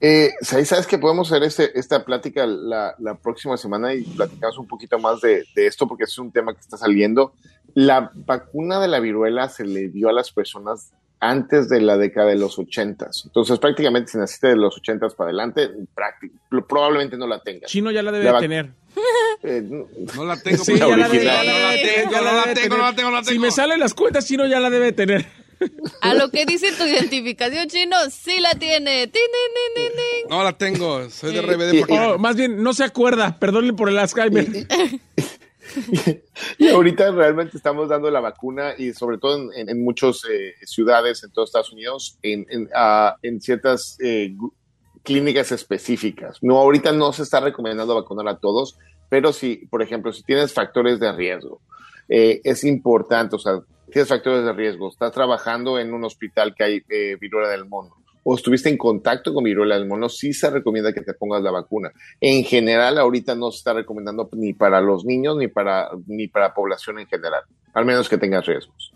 [0.00, 4.68] Eh, ¿sabes, ¿Sabes que podemos hacer este, esta plática la, próxima semana y platicamos un
[4.68, 7.34] poquito más de esto porque es un tema que está saliendo?
[7.74, 12.28] La vacuna de la viruela se le dio a las personas antes de la década
[12.28, 13.22] de los ochentas.
[13.26, 15.70] Entonces, prácticamente si naciste de los ochentas para adelante,
[16.68, 17.70] probablemente no la tengas.
[17.70, 18.70] Chino ya la debe La de vac- tener.
[19.42, 19.62] Eh,
[20.16, 20.64] No la tengo.
[20.64, 21.46] Sí, ya la debe- original.
[21.46, 23.42] ya la debe- No ya la tengo, no la tengo, no la Si tengo.
[23.42, 25.26] me salen las cuentas, Chino ya la debe tener.
[26.02, 29.10] A lo que dice tu identificación chino, sí la tiene.
[30.30, 31.10] No la tengo.
[31.10, 31.42] Soy de.
[31.42, 31.84] RBD.
[31.90, 34.44] Oh, más bien, no se acuerda, perdónenle por el Alzheimer.
[34.44, 34.66] Y
[36.72, 41.50] ahorita realmente estamos dando la vacuna y sobre todo en, muchas eh, ciudades en todos
[41.50, 44.34] Estados Unidos, en, en, ah, ciertas eh,
[45.02, 46.38] clínicas específicas.
[46.42, 48.78] No, ahorita no se está recomendando vacunar a todos,
[49.08, 51.60] pero si, por ejemplo, si tienes factores de riesgo,
[52.08, 56.64] eh, es importante, o sea, tienes factores de riesgo, estás trabajando en un hospital que
[56.64, 56.82] hay
[57.18, 57.98] viruela del mono
[58.30, 61.50] o estuviste en contacto con viruela del mono, sí se recomienda que te pongas la
[61.50, 61.90] vacuna.
[62.20, 66.52] En general, ahorita no se está recomendando ni para los niños ni para, ni para
[66.52, 67.40] población en general,
[67.72, 68.92] al menos que tengas riesgos.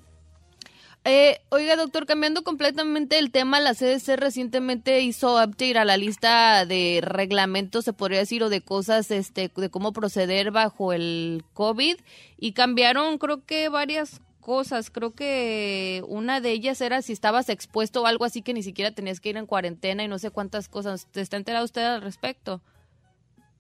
[1.07, 6.67] Eh, oiga, doctor, cambiando completamente el tema, la CDC recientemente hizo update a la lista
[6.67, 11.97] de reglamentos, se podría decir, o de cosas, este, de cómo proceder bajo el COVID
[12.39, 14.91] y cambiaron, creo que varias cosas.
[14.91, 18.95] Creo que una de ellas era si estabas expuesto o algo así que ni siquiera
[18.95, 21.07] tenías que ir en cuarentena y no sé cuántas cosas.
[21.11, 22.61] ¿Te está enterado usted al respecto?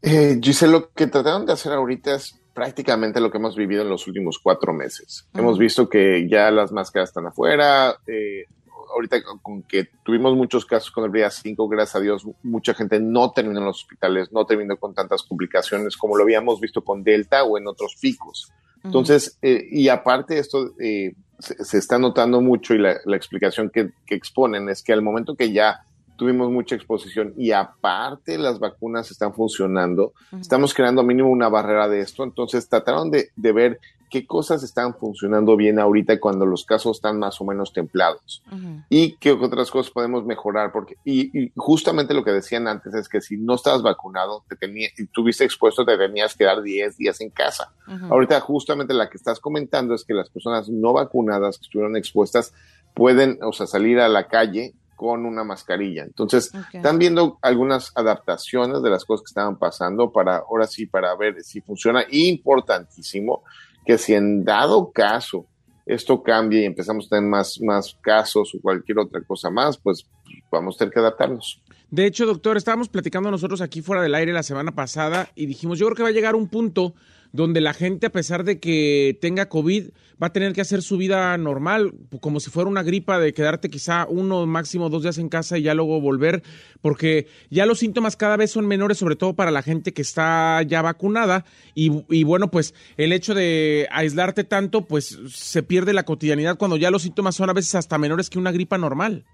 [0.02, 3.88] Eh, Giselle, lo que trataron de hacer ahorita es prácticamente lo que hemos vivido en
[3.88, 5.26] los últimos cuatro meses.
[5.32, 7.96] Hemos visto que ya las máscaras están afuera.
[8.06, 8.44] eh,
[8.92, 13.00] ahorita con- que tuvimos muchos casos con el día 5, gracias a Dios, mucha gente
[13.00, 17.02] no terminó en los hospitales, no terminó con tantas complicaciones como lo habíamos visto con
[17.02, 18.50] Delta o en otros picos.
[18.84, 23.70] Entonces, eh, y aparte esto eh, se, se está notando mucho y la, la explicación
[23.70, 25.84] que, que exponen es que al momento que ya
[26.16, 32.00] tuvimos mucha exposición y aparte las vacunas están funcionando, estamos creando mínimo una barrera de
[32.00, 33.80] esto, entonces trataron de, de ver
[34.12, 38.42] qué cosas están funcionando bien ahorita cuando los casos están más o menos templados
[38.90, 43.08] y qué otras cosas podemos mejorar, porque y, y justamente lo que decían antes es
[43.08, 46.98] que si no estabas vacunado te tenía, y tuviste expuesto, te tenías que dar 10
[46.98, 47.72] días en casa.
[48.10, 52.52] Ahorita justamente la que estás comentando es que las personas no vacunadas que estuvieron expuestas
[52.92, 56.04] pueden, o sea, salir a la calle con una mascarilla.
[56.04, 61.16] Entonces, están viendo algunas adaptaciones de las cosas que estaban pasando para, ahora sí, para
[61.16, 62.04] ver si funciona.
[62.10, 63.42] Importantísimo
[63.84, 65.46] que si en dado caso
[65.86, 70.06] esto cambia y empezamos a tener más, más casos o cualquier otra cosa más, pues
[70.50, 71.60] vamos a tener que adaptarnos.
[71.90, 75.78] De hecho, doctor, estábamos platicando nosotros aquí fuera del aire la semana pasada y dijimos,
[75.78, 76.94] yo creo que va a llegar un punto
[77.32, 79.88] donde la gente, a pesar de que tenga COVID,
[80.22, 83.70] va a tener que hacer su vida normal, como si fuera una gripa de quedarte
[83.70, 86.42] quizá uno, máximo dos días en casa y ya luego volver,
[86.82, 90.62] porque ya los síntomas cada vez son menores, sobre todo para la gente que está
[90.62, 96.58] ya vacunada y, bueno, pues el hecho de aislarte tanto, pues se pierde la cotidianidad
[96.58, 99.24] cuando ya los síntomas son a veces hasta menores que una gripa normal.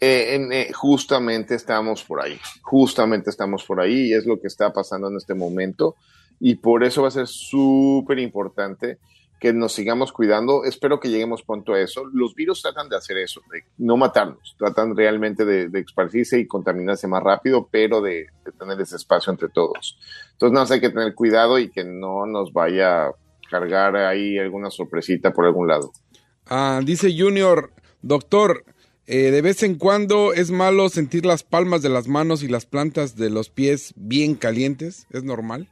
[0.00, 4.72] Eh, eh, justamente estamos por ahí, justamente estamos por ahí y es lo que está
[4.72, 5.96] pasando en este momento
[6.40, 8.98] y por eso va a ser súper importante
[9.44, 10.64] que nos sigamos cuidando.
[10.64, 12.04] Espero que lleguemos pronto a eso.
[12.14, 16.46] Los virus tratan de hacer eso, de no matarnos, tratan realmente de, de esparcirse y
[16.46, 19.98] contaminarse más rápido, pero de, tener ese espacio entre todos.
[20.32, 23.12] Entonces, más hay que tener cuidado y que no nos vaya a
[23.50, 25.92] cargar ahí alguna sorpresita por algún lado.
[26.46, 27.70] Ah, dice Junior,
[28.00, 28.64] doctor,
[29.06, 32.64] eh, de vez en cuando es malo sentir las palmas de las manos y las
[32.64, 35.06] plantas de los pies bien calientes.
[35.10, 35.68] ¿Es normal?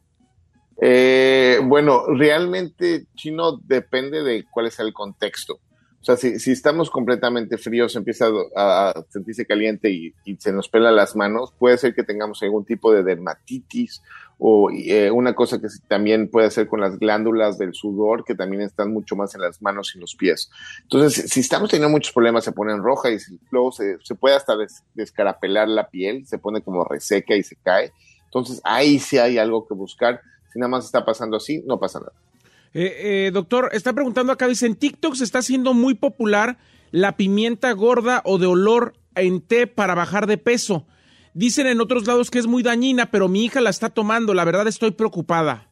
[0.85, 5.61] Eh, bueno, realmente, chino, depende de cuál es el contexto.
[6.01, 11.15] O sea, si, estamos completamente fríos, empieza a, sentirse caliente y, se nos pela las
[11.15, 14.03] manos, puede ser que tengamos algún tipo de dermatitis
[14.39, 18.63] o eh, una cosa que también puede ser con las glándulas del sudor, que también
[18.63, 20.51] están mucho más en las manos y en los pies.
[20.83, 23.19] Entonces, si, estamos teniendo muchos problemas, se ponen roja y
[23.53, 27.55] luego se, se puede hasta des- descarapelar la piel, se pone como reseca y se
[27.55, 27.93] cae.
[28.25, 30.21] Entonces, ahí sí hay algo que buscar.
[30.53, 32.13] Si nada más está pasando así, no pasa nada.
[32.75, 36.59] Eh, eh, doctor, está preguntando acá, dice, en TikTok se está haciendo muy popular
[36.91, 40.87] la pimienta gorda o de olor en té para bajar de peso.
[41.35, 44.35] Dicen en otros lados que es muy dañina, pero mi hija la está tomando.
[44.35, 45.71] La verdad estoy preocupada.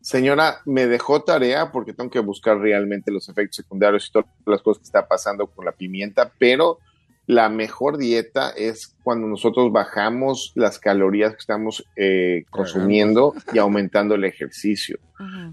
[0.00, 4.62] Señora, me dejó tarea porque tengo que buscar realmente los efectos secundarios y todas las
[4.62, 6.78] cosas que está pasando con la pimienta, pero
[7.26, 14.16] la mejor dieta es cuando nosotros bajamos las calorías que estamos eh, consumiendo y aumentando
[14.16, 14.98] el ejercicio.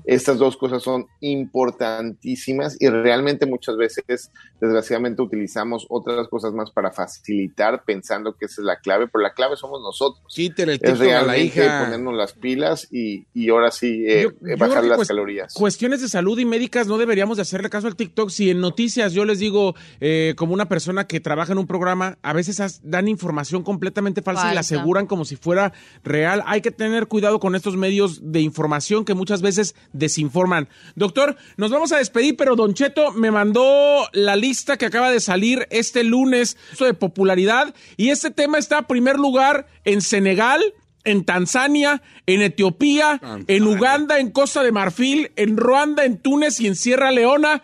[0.06, 6.92] Estas dos cosas son importantísimas y realmente muchas veces, desgraciadamente, utilizamos otras cosas más para
[6.92, 10.22] facilitar pensando que esa es la clave, pero la clave somos nosotros.
[10.34, 11.84] Quítele el Es TikTok a la realmente hija.
[11.86, 15.54] ponernos las pilas y, y ahora sí eh, Yo- yo bajar las cuest- calorías.
[15.54, 18.32] Cuestiones de salud y médicas no deberíamos de hacerle caso al TikTok.
[18.32, 22.18] Si en noticias yo les digo, eh, como una persona que trabaja en un programa,
[22.22, 26.43] a veces dan información completamente falsa, y la aseguran como si fuera real.
[26.45, 30.69] Hay que tener cuidado con estos medios de información que muchas veces desinforman.
[30.95, 35.19] Doctor, nos vamos a despedir, pero Don Cheto me mandó la lista que acaba de
[35.19, 40.62] salir este lunes de popularidad y este tema está a primer lugar en Senegal,
[41.03, 46.67] en Tanzania, en Etiopía, en Uganda, en Costa de Marfil, en Ruanda, en Túnez y
[46.67, 47.63] en Sierra Leona.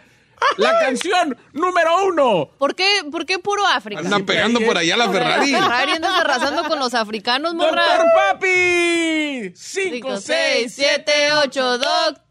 [0.57, 2.49] La canción número uno.
[2.57, 4.01] ¿Por qué, ¿Por qué puro África?
[4.01, 5.53] Anda pegando por allá la Ferrari.
[5.53, 7.85] Ferrari andas arrasando con los africanos, morra.
[7.85, 9.53] ¡Doctor Papi!
[9.55, 11.11] 5, 5, 6, 7,
[11.45, 12.28] 8, doctor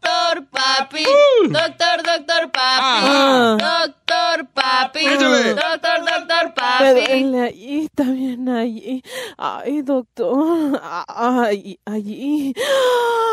[0.77, 1.03] papi.
[1.05, 1.47] Uh.
[1.47, 3.05] Doctor, doctor papi.
[3.05, 3.57] Ah.
[3.59, 5.03] Doctor papi.
[5.05, 7.05] Doctor, doctor Me papi.
[7.05, 9.03] duele allí, está bien allí.
[9.37, 10.81] Ay, doctor.
[11.07, 12.53] Ay, allí.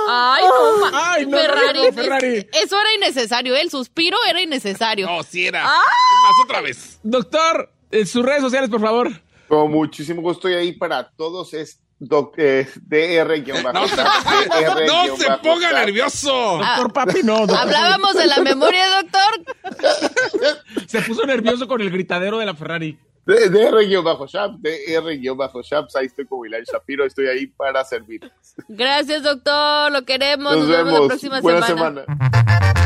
[0.08, 2.46] Ay, no, Ay, no, Ferrari, no, Ferrari.
[2.52, 5.06] Eso era innecesario, el suspiro era innecesario.
[5.06, 5.64] No, si era.
[5.64, 5.82] Ah.
[6.22, 6.98] Más, otra vez.
[7.02, 9.10] Doctor, eh, sus redes sociales, por favor.
[9.48, 11.54] Con muchísimo gusto estoy ahí para todos.
[11.54, 13.38] Es doc, eh, DR
[13.72, 16.60] No, se- DR no se ponga nervioso.
[16.62, 16.76] Ah.
[16.78, 17.38] Doctor Papi, no.
[17.40, 17.58] doctor.
[17.58, 20.56] Hablábamos de la memoria, doctor.
[20.86, 22.98] Se puso nervioso con el gritadero de la Ferrari.
[23.26, 25.96] D- DR guion bajo Shap, DR guion bajo Shaps.
[25.96, 27.04] Ahí estoy con William Shapiro.
[27.04, 28.20] Estoy ahí para servir.
[28.68, 29.90] Gracias, doctor.
[29.90, 30.56] Lo queremos.
[30.56, 32.04] Nos, Nos vemos la próxima Buena semana.
[32.04, 32.85] semana.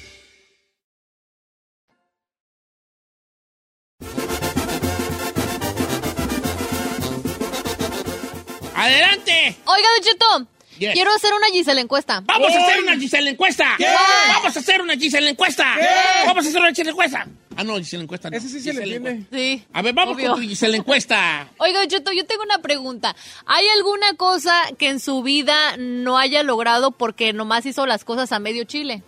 [10.11, 10.47] Cheto.
[10.79, 10.93] Yes.
[10.93, 12.21] Quiero hacer una Gisela encuesta.
[12.25, 13.75] ¡Vamos a hacer una Gisela encuesta!
[13.77, 13.85] ¿Qué?
[14.29, 15.75] ¡Vamos a hacer una Gisela encuesta!
[15.77, 16.25] ¿Qué?
[16.25, 17.27] ¡Vamos a hacer una Gisela encuesta!
[17.55, 18.37] Ah, no, Gisela encuesta no.
[18.37, 19.25] Ese sí se le entiende.
[19.31, 19.63] Sí.
[19.73, 20.31] A ver, vamos Obvio.
[20.31, 21.49] con tu Gisela encuesta.
[21.57, 23.15] Oiga, Cheto, yo tengo una pregunta.
[23.45, 28.31] ¿Hay alguna cosa que en su vida no haya logrado porque nomás hizo las cosas
[28.31, 29.03] a medio chile?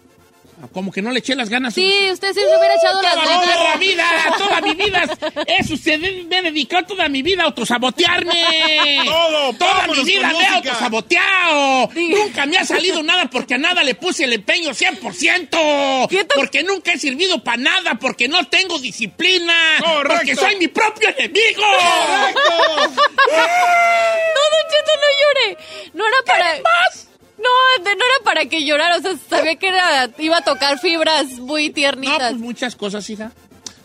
[0.71, 1.73] Como que no le eché las ganas.
[1.73, 3.69] Sí, usted sí se hubiera echado las Toda ganas.
[3.69, 4.05] la vida,
[4.37, 5.03] toda mi vida.
[5.59, 9.01] Eso, usted me he dedicado toda mi vida a autosabotearme.
[9.05, 11.89] Todo, Toda mi vida me he autosaboteado.
[11.93, 12.09] Sí.
[12.09, 16.07] Nunca me ha salido nada porque a nada le puse el empeño 100%.
[16.09, 19.53] ¿Qué te- Porque nunca he servido para nada, porque no tengo disciplina.
[19.79, 20.15] Correcto.
[20.15, 21.63] Porque soy mi propio enemigo.
[23.33, 25.57] No, Don Cheto, no llore.
[25.93, 26.55] No era para...
[27.43, 31.27] No, no era para que llorara, o sea, sabía que era, iba a tocar fibras
[31.39, 32.17] muy No, tiernitas.
[32.31, 33.31] pues muchas cosas, hija.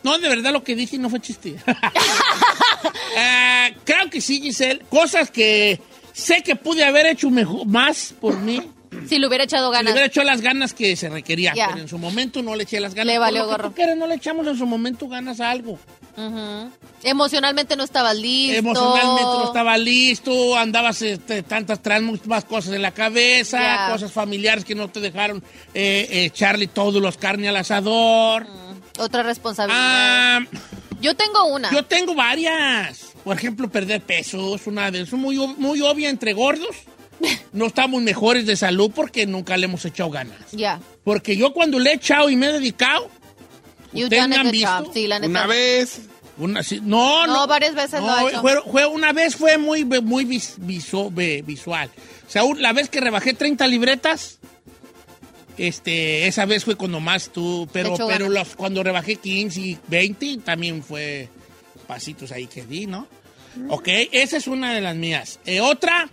[0.04, 1.56] No, de verdad lo que dije no fue chiste.
[3.16, 4.80] Ah, creo que sí, Giselle.
[4.90, 5.80] Cosas que
[6.12, 8.62] sé que pude haber hecho mejor, más por mí.
[9.08, 9.92] Si le hubiera echado Si le ganas.
[9.92, 11.68] hubiera hecho las ganas que se requerían, Ya.
[11.68, 13.12] pero en su momento no le eché las ganas.
[13.12, 13.72] Le valió gorro.
[13.72, 15.78] quieras, no le echamos en su momento ganas a algo.
[16.18, 16.70] Ujú.
[17.04, 18.58] Emocionalmente no estaba listo.
[18.58, 23.88] Emocionalmente no estaba listo, andabas este, tantas, traes más cosas en la cabeza, Ya.
[23.92, 25.42] cosas familiares que no te dejaron
[25.74, 28.46] eh, echarle todos los carne al asador.
[28.98, 29.80] Otra responsabilidad.
[29.80, 30.40] Ah,
[31.00, 31.70] Yo tengo una.
[31.70, 33.12] yo tengo varias.
[33.22, 36.74] Por ejemplo, perder peso es una de muy, muy obvia entre gordos.
[37.52, 40.38] No estamos mejores de salud porque nunca le hemos echado ganas.
[40.52, 40.80] Ya.
[41.04, 43.08] Porque yo cuando le he echado y me he dedicado,
[43.92, 44.68] You ¿Ustedes done me a han good visto?
[44.84, 44.90] job.
[44.94, 45.30] Sí, la neta.
[45.30, 46.00] Una vez.
[46.36, 48.40] una, sí- no, no, No, varias veces lo ha hecho.
[48.42, 51.90] fue, fue- una vez fue muy, muy vis- visu- ve- visual.
[52.26, 54.38] O sea, la vez que rebajé 30 libretas,
[55.56, 60.38] este, esa vez fue cuando más tú, pero, pero los, cuando rebajé 15 y 20
[60.44, 61.28] también fue
[61.86, 63.08] pasitos ahí que di, ¿no?
[63.70, 65.40] Ok, esa es una de las mías.
[65.46, 66.08] Eh, otra,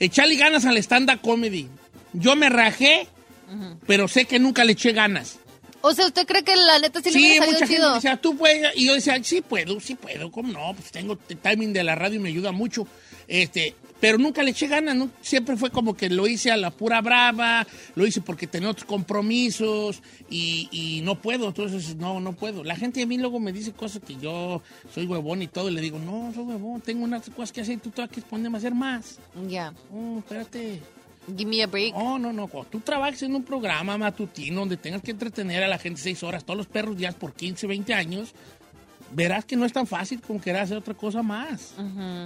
[0.00, 1.68] echarle ganas al stand-up comedy.
[2.14, 3.06] Yo me rajé,
[3.86, 5.38] pero sé que nunca le eché ganas.
[5.82, 7.94] O sea, ¿usted cree que la neta sí, le Sí, hubiera mucha salido gente chido?
[7.94, 8.76] decía, tú puedes.
[8.76, 10.74] Y yo decía, sí puedo, sí puedo, ¿cómo no?
[10.74, 12.86] Pues tengo el timing de la radio y me ayuda mucho.
[13.28, 15.10] Este, pero nunca le eché ganas, ¿no?
[15.20, 18.84] Siempre fue como que lo hice a la pura brava, lo hice porque tenía otros
[18.86, 22.64] compromisos y, y no puedo, entonces no, no puedo.
[22.64, 24.60] La gente a mí luego me dice cosas que yo
[24.92, 27.74] soy huevón y todo, y le digo, no, soy huevón, tengo unas cosas que hacer
[27.74, 29.18] y tú te vas a ponerme a hacer más.
[29.48, 29.72] Ya.
[29.94, 30.80] Oh, espérate.
[31.36, 31.94] Give me a break.
[31.94, 32.48] Oh, no, no.
[32.48, 36.22] Cuando tú trabajes en un programa matutino donde tengas que entretener a la gente seis
[36.22, 38.32] horas, todos los perros días por 15, 20 años,
[39.12, 41.74] verás que no es tan fácil como querer hacer otra cosa más.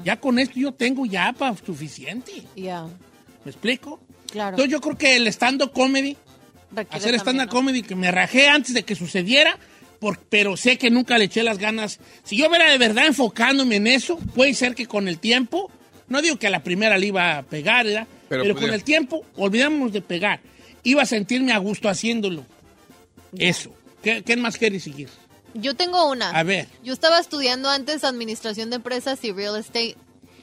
[0.04, 2.32] Ya con esto yo tengo ya para suficiente.
[2.56, 2.84] Ya.
[3.44, 4.00] ¿Me explico?
[4.30, 4.50] Claro.
[4.56, 6.16] Entonces yo creo que el stand-up comedy,
[6.72, 7.50] Requiere hacer stand-up ¿no?
[7.52, 9.56] comedy, que me rajé antes de que sucediera,
[10.00, 12.00] por- pero sé que nunca le eché las ganas.
[12.24, 15.70] Si yo hubiera de verdad enfocándome en eso, puede ser que con el tiempo,
[16.08, 18.06] no digo que a la primera le iba a pegar, ¿verdad?
[18.28, 20.40] Pero, Pero con el tiempo, olvidamos de pegar.
[20.82, 22.44] Iba a sentirme a gusto haciéndolo.
[23.36, 23.70] Eso.
[24.02, 25.08] ¿Qué, qué más quieres seguir?
[25.54, 26.30] Yo tengo una.
[26.30, 26.68] A ver.
[26.82, 29.96] Yo estaba estudiando antes administración de empresas y real estate.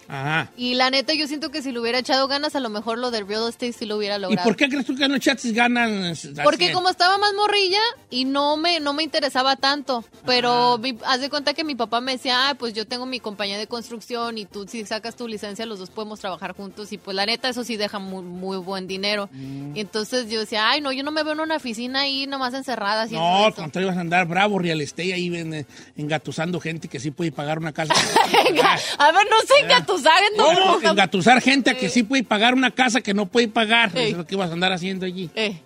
[0.07, 0.49] Ajá.
[0.57, 3.11] Y la neta, yo siento que si le hubiera echado ganas, a lo mejor lo
[3.11, 4.43] del real estate sí lo hubiera ¿Y logrado.
[4.47, 6.27] por qué crees tú que no echaste ganas?
[6.43, 7.79] Porque como estaba más morrilla
[8.09, 12.01] y no me, no me interesaba tanto, pero vi- haz de cuenta que mi papá
[12.01, 15.27] me decía, ah, pues yo tengo mi compañía de construcción y tú si sacas tu
[15.27, 18.57] licencia los dos podemos trabajar juntos y pues la neta eso sí deja muy, muy
[18.57, 19.29] buen dinero.
[19.31, 19.75] Mm.
[19.75, 22.53] Y entonces yo decía, ay no, yo no me veo en una oficina ahí nomás
[22.53, 23.61] encerrada No, al eso".
[23.61, 25.65] contrario, vas a andar bravo, real estate, ahí ven, eh,
[25.97, 27.93] engatusando gente que sí puede pagar una casa.
[28.97, 29.67] A ver, no sé
[29.97, 30.79] engatusar, ¿Cómo?
[30.81, 33.91] no, Engatusar gente a que sí puede pagar una casa que no puede pagar.
[33.95, 34.03] Ey.
[34.03, 35.29] Eso es lo que vas a andar haciendo allí.
[35.35, 35.57] Eh,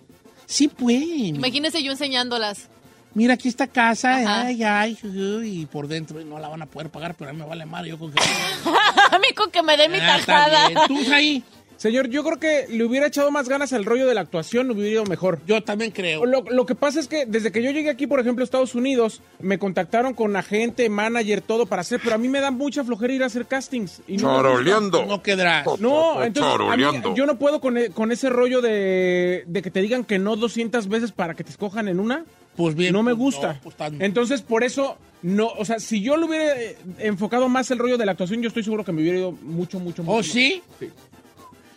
[0.46, 1.36] Sí pueden.
[1.36, 2.68] imagínese yo enseñándolas.
[3.14, 4.42] Mira, aquí esta casa, Ajá.
[4.46, 4.98] ay, ay,
[5.44, 7.88] y por dentro no la van a poder pagar, pero a mí me vale madre,
[7.90, 8.20] yo con que...
[9.10, 10.86] A mí con que me dé mi Ah, tajada.
[10.86, 11.42] Tú, ahí,
[11.78, 14.90] Señor, yo creo que le hubiera echado más ganas al rollo de la actuación, hubiera
[14.90, 15.38] ido mejor.
[15.46, 16.26] yo también creo.
[16.26, 18.74] Lo, lo que pasa es que desde que yo llegué aquí, por ejemplo, a Estados
[18.74, 22.82] Unidos, me contactaron con agente, manager, todo para hacer, pero a mí me da mucha
[22.82, 24.02] flojera ir a hacer castings.
[24.08, 25.06] Y no, gusta.
[25.06, 25.64] No quedará.
[25.78, 29.70] No, entonces a mí- yo no puedo con, e- con ese rollo de, de que
[29.70, 32.24] te digan que no 200 veces para que te escojan en una.
[32.56, 32.92] Pues bien.
[32.92, 33.52] no me pues, gusta.
[33.52, 37.48] no, pues, tan- Entonces, por eso, no, o sea, si yo le hubiera eh, enfocado
[37.48, 40.02] más el rollo de la actuación, yo estoy seguro que me hubiera ido mucho, mucho,
[40.02, 40.12] mucho.
[40.12, 40.26] ¿Oh, más.
[40.26, 40.60] sí?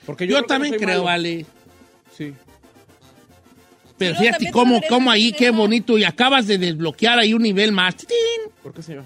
[0.06, 1.04] Porque Yo, no también creo, malo.
[1.04, 1.45] vale.
[2.18, 2.34] Sí.
[3.97, 7.95] Pero fíjate cómo, cómo ahí, qué bonito, y acabas de desbloquear ahí un nivel más.
[7.95, 8.18] ¡Titín!
[8.64, 9.04] ¿Por qué, señor?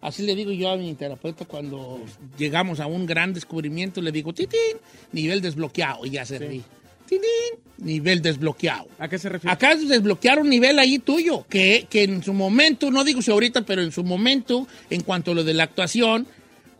[0.00, 2.00] Así le digo yo a mi terapeuta cuando
[2.38, 4.78] llegamos a un gran descubrimiento, le digo, titín,
[5.12, 6.62] nivel desbloqueado, y ya se ríe.
[7.04, 8.88] Titín, nivel desbloqueado.
[8.98, 9.52] ¿A qué se refiere?
[9.52, 13.30] Acabas de desbloquear un nivel ahí tuyo, que, que en su momento, no digo si
[13.30, 16.26] ahorita, pero en su momento, en cuanto a lo de la actuación,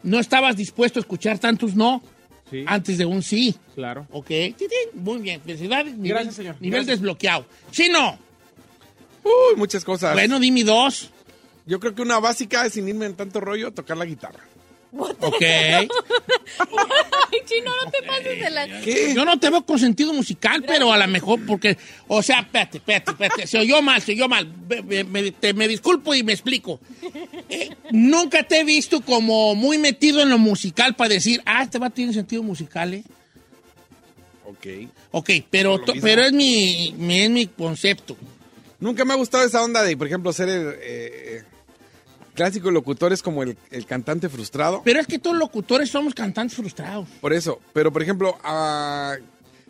[0.05, 2.03] no estabas dispuesto a escuchar tantos no
[2.51, 3.55] Sí, antes de un sí.
[3.75, 4.07] claro.
[4.11, 4.31] Ok,
[4.95, 5.95] muy bien, felicidades.
[5.95, 6.55] Nivel, Gracias, señor.
[6.61, 6.99] Nivel Gracias.
[7.01, 7.45] desbloqueado.
[7.71, 8.19] Chino,
[9.25, 10.15] Uy, muchas cosas.
[10.15, 11.11] bueno, dime dos.
[11.67, 14.41] Yo creo que una básica es sin irme en tanto rollo, tocar la guitarra.
[14.91, 15.43] Ok.
[15.43, 15.89] Ay,
[17.45, 18.81] chino, no te pases de la...
[18.81, 19.13] ¿Qué?
[19.15, 21.77] Yo no te veo con sentido musical, pero a lo mejor porque,
[22.07, 24.51] o sea, espérate, espérate, espérate, se oyó mal, se oyó mal.
[24.87, 26.81] Me, te- me disculpo y me explico.
[27.51, 31.79] Eh, nunca te he visto como muy metido en lo musical para decir, ah, este
[31.79, 33.05] va tiene sentido musical, ¿eh?
[34.47, 34.67] Ok.
[35.11, 38.17] Ok, pero, pero es mi, mi- es mi concepto.
[38.81, 41.43] Nunca me ha gustado esa onda de, por ejemplo, ser el eh,
[42.39, 44.83] clásico locutor es como el, el cantante frustrado.
[44.85, 47.09] Pero es que todos los locutores somos cantantes frustrados.
[47.21, 47.61] Por eso.
[47.73, 49.17] Pero, por ejemplo, ah,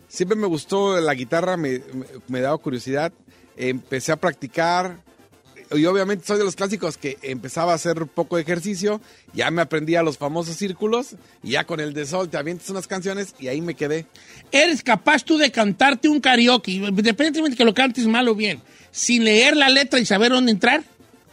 [0.07, 3.11] siempre me gustó la guitarra, me, me, me daba curiosidad.
[3.57, 4.97] Empecé a practicar.
[5.71, 9.01] Y obviamente soy de los clásicos que empezaba a hacer poco de ejercicio.
[9.33, 11.15] Ya me aprendí a los famosos círculos.
[11.41, 14.05] Y ya con el de sol te avientas unas canciones y ahí me quedé.
[14.51, 18.61] ¿Eres capaz tú de cantarte un karaoke, independientemente que lo cantes mal o bien,
[18.91, 20.83] sin leer la letra y saber dónde entrar?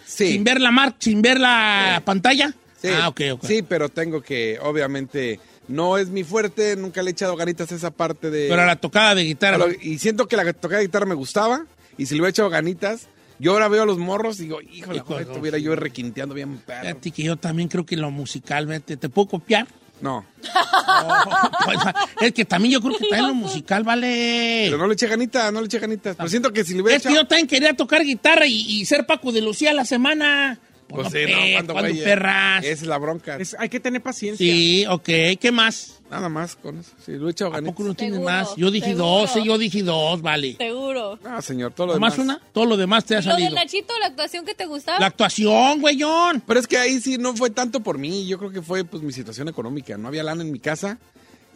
[0.06, 0.32] Sí.
[0.32, 2.54] ¿Sin ver la mar sin ver la pantalla?
[2.80, 3.44] Sí, Ah, ok, ok.
[3.44, 7.74] Sí, pero tengo que, obviamente, no es mi fuerte, nunca le he echado ganitas a
[7.74, 8.46] esa parte de...
[8.48, 9.58] Pero a la tocada de guitarra.
[9.58, 11.66] Lo- Y siento que la tocada de guitarra me gustaba,
[11.98, 15.00] y si le hubiera echado ganitas, yo ahora veo a los morros y digo, híjole,
[15.00, 16.82] ojalá estuviera yo requinteando bien perro.
[16.82, 18.96] Fíjate que yo también creo que lo musicalmente.
[18.96, 19.66] ¿Te puedo copiar?
[20.00, 20.24] No,
[21.64, 21.78] Pues,
[22.20, 24.66] es que también yo creo que también lo musical vale.
[24.66, 26.16] pero no le eché ganitas, no le eché ganitas.
[26.16, 28.84] Pero siento que si le hubiera Es que yo también quería tocar guitarra y, y
[28.84, 30.58] ser Paco de Lucía a la semana.
[30.88, 32.04] Pues sí, no, ¿cuándo, ¿cuándo, güey?
[32.04, 32.64] perras?
[32.64, 33.36] Esa es la bronca.
[33.38, 34.46] Es- hay que tener paciencia.
[34.46, 35.04] Sí, ok.
[35.40, 36.00] ¿Qué más?
[36.10, 36.92] Nada más con eso.
[37.04, 37.74] Si le he echado ¿A ganitas.
[37.74, 38.54] poco no tienes más?
[38.56, 39.04] Yo dije seguro.
[39.04, 40.54] dos, sí, yo dije dos, vale.
[40.56, 41.18] Seguro.
[41.24, 42.36] No, señor, todo lo ¿Nomás demás.
[42.38, 42.52] una?
[42.52, 43.54] Todo lo demás te ha ¿Y lo de salido.
[43.56, 45.00] Nachito, la actuación que te gustaba?
[45.00, 46.42] La actuación, güeyón.
[46.46, 49.02] Pero es que ahí sí no fue tanto por mí, yo creo que fue pues
[49.02, 50.98] mi situación económica, no había lana en mi casa.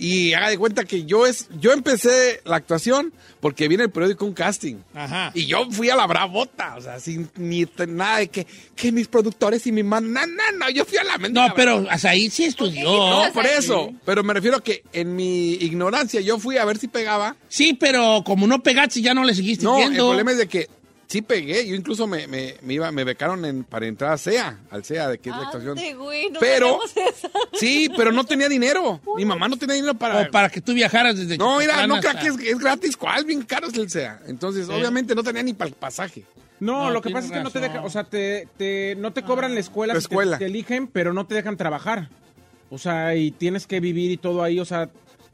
[0.01, 4.24] Y haga de cuenta que yo es yo empecé la actuación porque viene el periódico
[4.24, 4.76] un casting.
[4.94, 5.30] Ajá.
[5.34, 9.09] Y yo fui a la bravota, o sea, sin ni nada de que, que mis
[9.09, 12.09] productores y mi man, no, no, no, yo fui a la mendiga No, pero hasta
[12.11, 12.84] ahí sí estudió.
[12.84, 13.92] No, por eso.
[14.07, 17.36] Pero me refiero a que en mi ignorancia yo fui a ver si pegaba.
[17.48, 20.07] Sí, pero como no pegaste, ya no le seguiste No, el viendo.
[20.09, 20.68] problema es de que
[21.11, 21.66] sí pegué.
[21.66, 25.08] Yo incluso me, me, me iba, me becaron en- para entrar a CEA, al CEA,
[25.08, 25.76] de que es la actuación.
[25.76, 26.78] Ande, güey, no Pero-.
[27.52, 29.00] Sí, pero no tenía dinero.
[29.16, 30.22] Mi mamá no tenía dinero para.
[30.22, 32.96] O para que tú viajaras desde No, mira, no hasta- creas que es, es gratis.
[32.96, 33.24] ¿Cuál?
[33.24, 34.20] Bien caro es el SEA.
[34.28, 34.72] Entonces, Sí.
[34.72, 36.24] obviamente no tenía ni para el pasaje.
[36.61, 39.12] No, No, lo que pasa es que no te dejan, o sea, te, te- no
[39.12, 40.38] te cobran la escuela, La te- escuela.
[40.38, 42.08] Te, eligen, pero no te dejan trabajar.
[42.68, 44.90] O sea, y tienes que vivir y todo ahí, o sea,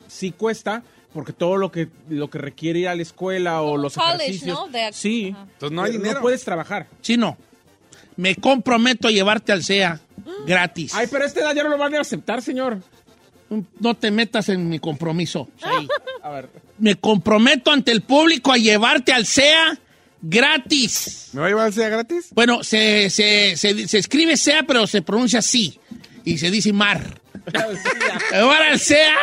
[0.09, 0.83] sí cuesta,
[1.17, 4.25] porque todo lo que lo que requiere ir a la escuela o Como los college,
[4.25, 4.59] ejercicios.
[4.59, 4.69] ¿no?
[4.69, 5.31] De- sí.
[5.35, 5.47] Ajá.
[5.55, 6.21] Entonces no hay Pero dinero.
[6.21, 6.87] No puedes trabajar.
[7.01, 7.39] Chino,
[8.17, 9.99] me comprometo a llevarte al CEA
[10.47, 10.93] gratis.
[10.95, 12.83] Ay, pero edad ya no lo van a aceptar, señor.
[13.81, 15.49] no te metas en mi compromiso.
[15.63, 15.89] Ahí.
[16.23, 16.51] A ver.
[16.79, 19.79] Me comprometo ante el público a llevarte al SEA
[20.21, 21.31] gratis.
[21.33, 22.27] ¿Me va a llevar al SEA gratis?
[22.33, 25.81] Bueno, se, se, se, se escribe SEA, pero se pronuncia así.
[26.25, 27.21] Y se dice mar.
[28.35, 29.15] Ahora SEA.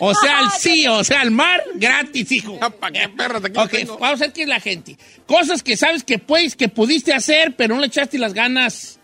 [0.00, 2.58] o sea, al sí, o sea, al mar, gratis, hijo.
[2.58, 3.44] ¿Para qué perras?
[3.44, 3.98] Aquí Ok, tengo.
[3.98, 4.96] vamos a ver qué es la gente.
[5.26, 8.98] Cosas que sabes que puedes, que pudiste hacer, pero no le echaste las ganas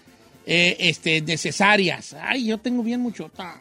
[0.46, 2.14] eh, este, necesarias.
[2.20, 3.60] Ay, yo tengo bien muchota.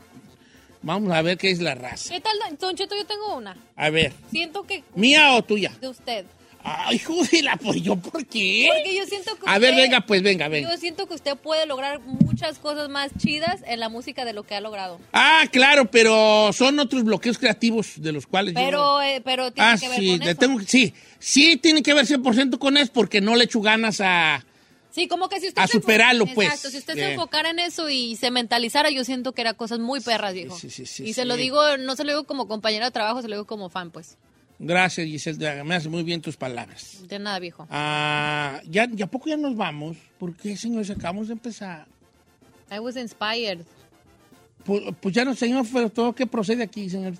[0.81, 2.13] Vamos a ver qué es la raza.
[2.13, 2.95] ¿Qué tal, Don Cheto?
[2.95, 3.57] Yo tengo una.
[3.75, 4.83] A ver, Siento que...
[4.93, 5.71] ¿mía o tuya?
[5.81, 6.25] De usted.
[6.67, 8.67] Ay, júdela, pues yo, ¿por qué?
[8.73, 10.71] Porque yo siento que A ver, usted- venga, pues venga, venga.
[10.71, 14.41] Yo siento que usted puede lograr muchas cosas más chidas en la música de lo
[14.43, 14.99] que ha logrado.
[15.13, 18.59] Ah, claro, pero son otros bloqueos creativos de los cuales yo...
[18.59, 20.39] Pero, eh, pero tiene Ah, que ver sí, con le eso.
[20.39, 24.43] tengo, sí, sí tiene que ver 100% con eso porque no le echo ganas a...
[24.89, 26.47] Sí, como que si usted A superarlo, pues.
[26.47, 27.11] Exacto, si usted se Bien.
[27.11, 30.57] enfocara en eso y se mentalizara, yo siento que era cosas muy perras, viejo.
[30.57, 31.27] sí, sí, sí, y se sí.
[31.27, 33.91] lo digo, no se lo digo como compañero de trabajo, se lo digo como fan,
[33.91, 34.17] pues.
[34.57, 37.03] Gracias, Giselle, me hace muy bien tus palabras.
[37.07, 37.67] De nada, viejo.
[37.69, 39.97] Ah, ya, ya poco ya nos vamos.
[40.17, 40.89] ¿Por qué, señores?
[40.89, 41.87] Acabamos de empezar.
[42.71, 43.59] I was inspired.
[44.63, 47.13] Pues, pues ya no, señor, pero todo que procede aquí, señor.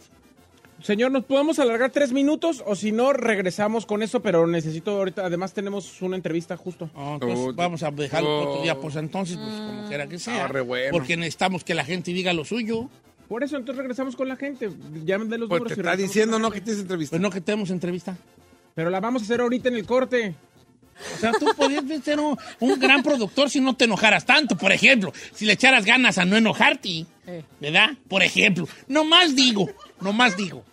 [0.81, 2.61] Señor, ¿nos podemos alargar tres minutos?
[2.65, 6.89] O si no, regresamos con eso, pero necesito ahorita, además tenemos una entrevista justo.
[6.95, 8.49] Ah, entonces Oh, vamos a dejarlo oh.
[8.49, 10.45] otro día, pues entonces, pues como quiera que sea.
[10.45, 10.91] Ah, re bueno.
[10.91, 12.89] Porque necesitamos que la gente diga lo suyo.
[13.27, 14.69] Por eso, entonces regresamos con la gente.
[15.03, 16.51] Llamen de los Pues números te está diciendo, ¿no?
[16.51, 17.11] Que tienes entrevista.
[17.11, 18.15] Pues no que tenemos entrevista.
[18.75, 20.35] Pero la vamos a hacer ahorita en el corte.
[21.15, 24.71] O sea, tú podías ser un, un gran productor si no te enojaras tanto, por
[24.71, 25.11] ejemplo.
[25.33, 27.05] Si le echaras ganas a no enojarte,
[27.59, 27.89] ¿verdad?
[28.07, 28.67] Por ejemplo.
[28.87, 29.69] No más digo,
[29.99, 30.63] no más digo.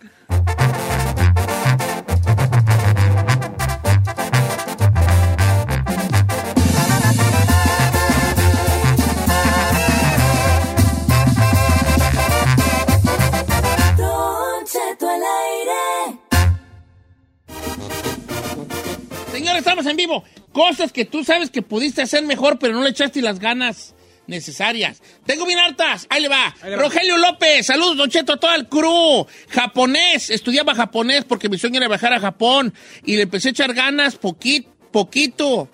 [19.73, 20.23] Estamos en vivo.
[20.51, 23.95] Cosas que tú sabes que pudiste hacer mejor, pero no le echaste las ganas
[24.27, 25.01] necesarias.
[25.25, 26.05] Tengo bien hartas.
[26.09, 26.55] Ahí le va.
[26.61, 26.83] Ahí le va.
[26.83, 29.25] Rogelio López, saludos, Don Cheto, a todo el crew.
[29.49, 33.73] Japonés, estudiaba japonés porque mi sueño era viajar a Japón y le empecé a echar
[33.73, 35.69] ganas poquito, poquito.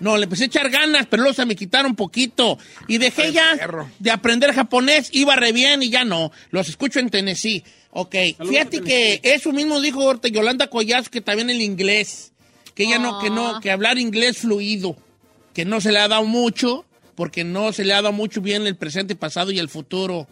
[0.00, 2.58] No, le empecé a echar ganas, pero luego se me quitaron poquito.
[2.88, 3.88] Y dejé ya perro.
[4.00, 6.32] de aprender japonés, iba re bien y ya no.
[6.50, 7.62] Los escucho en Tennessee.
[7.90, 8.16] Ok,
[8.48, 12.33] fíjate que eso mismo dijo Yolanda Collazo, que también el inglés.
[12.74, 14.96] Que ella no, que no, que hablar inglés fluido,
[15.52, 18.66] que no se le ha dado mucho, porque no se le ha dado mucho bien
[18.66, 20.26] el presente, pasado y el futuro.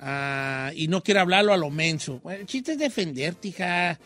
[0.00, 2.20] Ah, y no quiere hablarlo a lo menso.
[2.22, 3.98] Bueno, el chiste es defenderte, hija.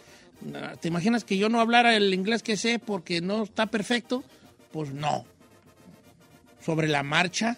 [0.80, 4.22] ¿Te imaginas que yo no hablara el inglés que sé porque no está perfecto?
[4.72, 5.24] Pues no.
[6.64, 7.56] Sobre la marcha.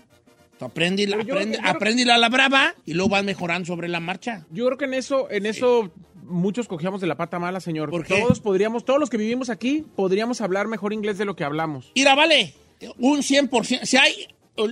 [0.59, 4.47] Tú aprende, yo- aprende, aprende a la brava y luego vas mejorando sobre la marcha.
[4.51, 5.91] Yo creo que en eso, en eso
[6.25, 7.91] muchos cogíamos de la pata mala, señor.
[7.91, 8.20] ¿Por qué?
[8.20, 11.93] Todos podríamos, todos los que vivimos aquí, podríamos hablar mejor inglés de lo que hablamos.
[11.95, 12.55] Mira, vale,
[12.99, 13.85] un 100%.
[13.85, 14.12] Si hay,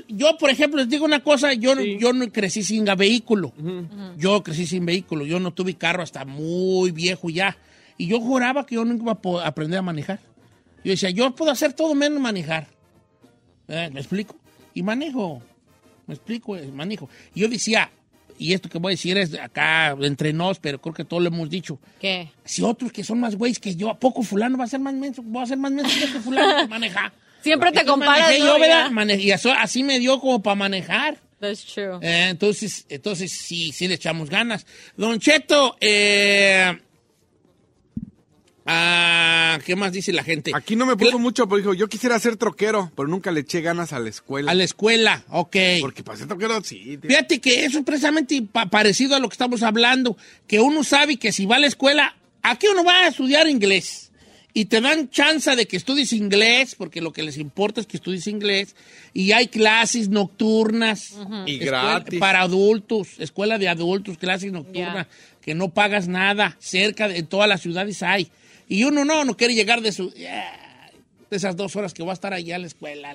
[0.09, 1.99] yo, por ejemplo, les digo una cosa, yo, Sí.
[2.01, 3.53] yo no crecí sin vehículo.
[4.17, 7.57] Yo crecí sin vehículo, yo no tuve carro hasta muy viejo ya.
[7.99, 10.19] Y yo juraba que yo nunca iba a aprender a manejar.
[10.85, 12.67] Yo decía, yo puedo hacer todo menos manejar.
[13.69, 14.35] Eh, ¿Me explico?
[14.75, 15.41] Y manejo.
[16.07, 16.57] ¿Me explico?
[16.57, 17.09] Eh, Manejo.
[17.35, 17.91] Y yo decía,
[18.39, 21.29] y esto que voy a decir es acá entre nos, pero creo que todos lo
[21.29, 21.79] hemos dicho.
[22.01, 22.31] ¿Qué?
[22.45, 24.95] Si otros que son más güeyes que yo, ¿a poco fulano va a ser más
[24.95, 25.23] menso?
[25.23, 27.13] Voy a ser más menso que este fulano que maneja.
[27.43, 31.19] Siempre te comparas, y así me dio como para manejar.
[31.41, 31.99] That's true.
[32.01, 34.65] Eh, entonces, entonces sí, sí le echamos ganas.
[34.97, 36.73] Don Cheto, eh,
[38.67, 40.53] ah, ¿qué más dice la gente?
[40.55, 43.61] Aquí no me puso mucho, pero dijo, yo quisiera ser troquero, pero nunca le eché
[43.61, 44.51] ganas a la escuela.
[44.51, 45.57] A la escuela, ok.
[45.81, 46.97] Porque para ser troquero, sí.
[46.99, 47.11] tío.
[47.11, 51.17] Fíjate que eso es precisamente pa- parecido a lo que estamos hablando, que uno sabe
[51.17, 54.11] que si va a la escuela, aquí uno va a estudiar inglés
[54.55, 57.97] y te dan chance de que estudies inglés, porque lo que les importa es que
[57.97, 58.77] estudies inglés,
[59.15, 61.15] y hay clases nocturnas.
[61.47, 62.21] Y gratis.
[62.21, 65.07] Para adultos, escuela de adultos, clases nocturnas,
[65.41, 68.31] que no pagas nada, cerca de en todas las ciudades hay.
[68.73, 70.15] Y uno no, no quiere llegar de su...
[70.27, 70.91] "Ah,
[71.31, 73.15] de esas dos horas que va a estar allá en la escuela,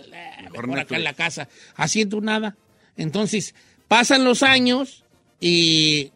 [0.51, 2.55] mejor acá en la casa, haciendo nada.
[2.95, 3.55] Entonces,
[3.87, 5.03] pasan los años
[5.39, 6.11] y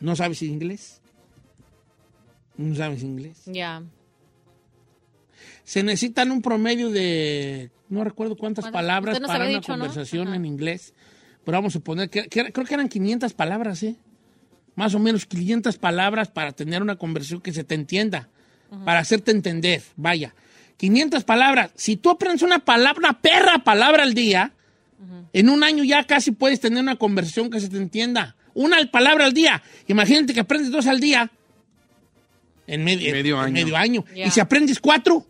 [0.00, 1.00] no sabes inglés.
[2.58, 3.42] No sabes inglés.
[3.46, 3.82] Ya.
[5.64, 10.92] Se necesitan un promedio de, no recuerdo cuántas palabras para una conversación en inglés.
[11.42, 13.96] Pero vamos a suponer que, creo que eran 500 palabras, ¿eh?
[14.76, 18.28] Más o menos 500 palabras para tener una conversación que se te entienda,
[18.84, 20.34] para hacerte entender, vaya.
[20.76, 21.70] 500 palabras.
[21.74, 24.52] Si tú aprendes una palabra, una perra palabra al día,
[25.32, 28.36] en un año ya casi puedes tener una conversación que se te entienda.
[28.54, 29.62] una palabra al día.
[29.86, 31.30] Imagínate que aprendes dos al día.
[32.66, 33.52] En medio, Medio en año.
[33.52, 34.04] medio año.
[34.14, 35.24] Y si aprendes cuatro,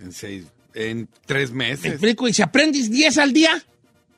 [0.00, 0.44] En seis,
[0.74, 1.92] en tres ¿me meses.
[1.92, 2.26] explico?
[2.28, 3.62] Y si aprendes diez al día,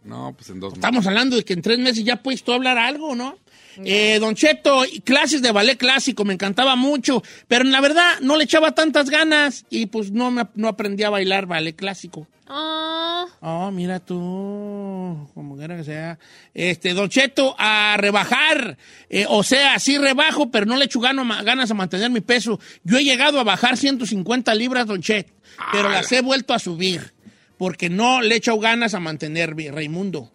[0.05, 0.79] No, pues en dos meses.
[0.79, 3.39] estamos hablando de que en tres meses ya puedes tú hablar algo, ¿no?
[3.85, 8.45] Eh, don Cheto, clases de ballet clásico, me encantaba mucho, pero la verdad no le
[8.45, 12.27] echaba tantas ganas y pues no, me, no aprendí a bailar ballet clásico.
[12.49, 16.19] Ah, Oh, mira tú, como quiera que sea.
[16.55, 18.77] Este, Don Cheto, a rebajar.
[19.11, 22.59] Eh, o sea, sí rebajo, pero no le echo gano- ganas a mantener mi peso.
[22.85, 25.33] Yo he llegado a bajar 150 libras, Don Chet,
[25.73, 27.13] pero las he vuelto a subir.
[27.59, 30.31] Porque no le echo ganas a mantener mi Raimundo.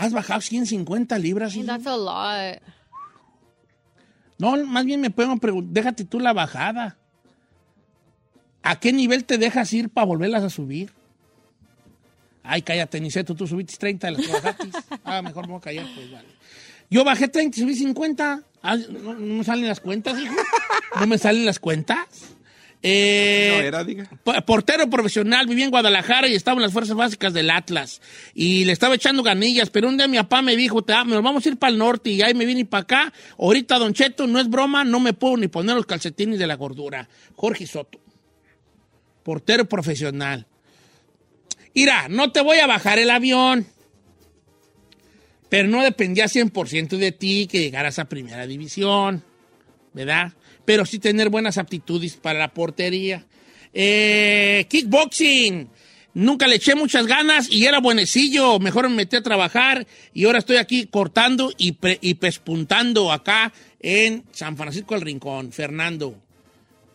[0.00, 1.54] ¿Has bajado 150 libras?
[1.54, 1.66] hijo?
[1.66, 2.62] that's a lot.
[4.38, 6.96] No, más bien me puedo preguntar, déjate tú la bajada.
[8.62, 10.90] ¿A qué nivel te dejas ir para volverlas a subir?
[12.42, 14.68] Ay, cállate, Niceto, tú subiste 30 de las que bajaste.
[15.04, 16.28] Ah, mejor me voy a callar, pues vale.
[16.88, 18.42] Yo bajé 30 y subí 50.
[18.62, 20.34] Ah, ¿no, no me salen las cuentas, hijo?
[20.98, 21.98] ¿No me salen las cuentas?
[22.82, 24.08] Eh, No era, diga.
[24.24, 28.00] po- Portero profesional, viví en Guadalajara y estaba en las fuerzas básicas del Atlas.
[28.34, 31.44] Y le estaba echando ganillas, pero un día mi papá me dijo, "Te- nos vamos
[31.44, 33.12] a ir para el norte y ahí me vine para acá.
[33.38, 36.54] Ahorita, Don Cheto, no es broma, no me puedo ni poner los calcetines de la
[36.54, 37.06] gordura.
[37.36, 38.00] Jorge Soto,
[39.22, 40.46] portero profesional.
[41.74, 43.66] Mira, no te voy a bajar el avión,
[45.48, 49.22] pero no dependía 100% de ti que llegaras a primera división,
[49.92, 50.32] ¿verdad?
[50.64, 53.26] Pero sí tener buenas aptitudes para la portería.
[53.72, 55.68] Eh, kickboxing.
[56.12, 58.58] Nunca le eché muchas ganas y era buenecillo.
[58.58, 63.52] Mejor me metí a trabajar y ahora estoy aquí cortando y, pre- y pespuntando acá
[63.80, 65.52] en San Francisco del Rincón.
[65.52, 66.16] Fernando.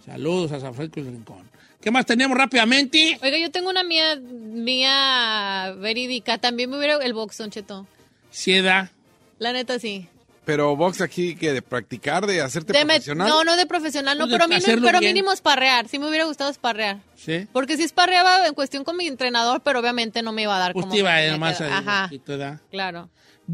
[0.05, 1.49] Saludos a San Francisco del Rincón.
[1.81, 3.17] ¿Qué más tenemos rápidamente?
[3.21, 6.37] Oiga, yo tengo una mía, mía verídica.
[6.37, 7.87] También me hubiera el box, Don Cheto.
[8.31, 8.91] Cieda.
[9.39, 10.07] La neta, sí.
[10.45, 13.27] Pero box aquí que de practicar, de hacerte De profesional.
[13.27, 15.13] no, no de profesional, no, Pues pero, mínimo, pero bien.
[15.13, 15.87] mínimo esparrear.
[15.87, 16.99] Sí me hubiera gustado esparrear.
[17.15, 17.47] ¿Sí?
[17.51, 20.73] Porque sí esparreaba en cuestión con mi entrenador, pero obviamente no me iba a dar
[20.73, 21.77] Pues como iba nomás que a.
[21.79, 22.59] Ajá, ¿verdad?
[22.69, 23.09] claro.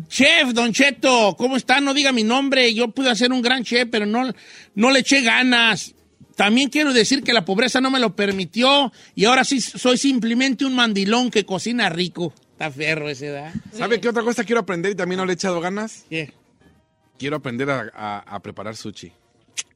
[0.08, 1.82] Chef, Don Cheto, ¿cómo está?
[1.82, 2.74] No diga mi nombre.
[2.74, 4.32] Yo pude hacer un gran chef, pero no,
[4.76, 5.94] no le eché ganas.
[6.36, 10.64] También quiero decir que la pobreza no me lo permitió y ahora sí soy simplemente
[10.66, 12.34] un mandilón que cocina rico.
[12.54, 13.54] Está ferro ese, ¿verdad?
[13.74, 16.06] ¿Sabe qué otra cosa quiero aprender y también no le he echado ganas?
[16.10, 16.34] ¿Qué?
[17.22, 19.12] Quiero aprender a, a- a preparar sushi.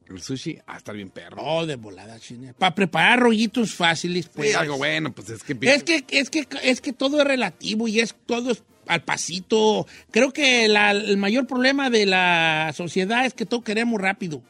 [0.09, 1.37] El sushi, a estar bien perro.
[1.43, 2.55] Oh, de volada, chine.
[2.55, 4.49] Para preparar rollitos fáciles, pues.
[4.49, 5.55] Sí, algo bueno, pues es que...
[5.61, 9.85] Es que, es que, es que todo es relativo y es todo es al pasito.
[10.09, 14.41] Creo que la- el mayor problema de la sociedad es que todo queremos rápido.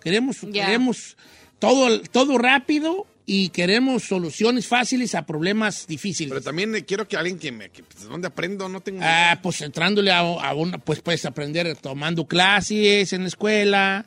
[0.00, 1.16] Queremos, queremos
[1.58, 6.30] todo, todo rápido y queremos soluciones fáciles a problemas difíciles.
[6.30, 7.70] Pero también eh, quiero que alguien que me...
[7.70, 8.68] Que, pues, ¿Dónde aprendo?
[8.68, 8.98] No tengo...
[9.04, 14.04] Ah, pues entrándole a, a una, pues puedes aprender tomando clases en la escuela,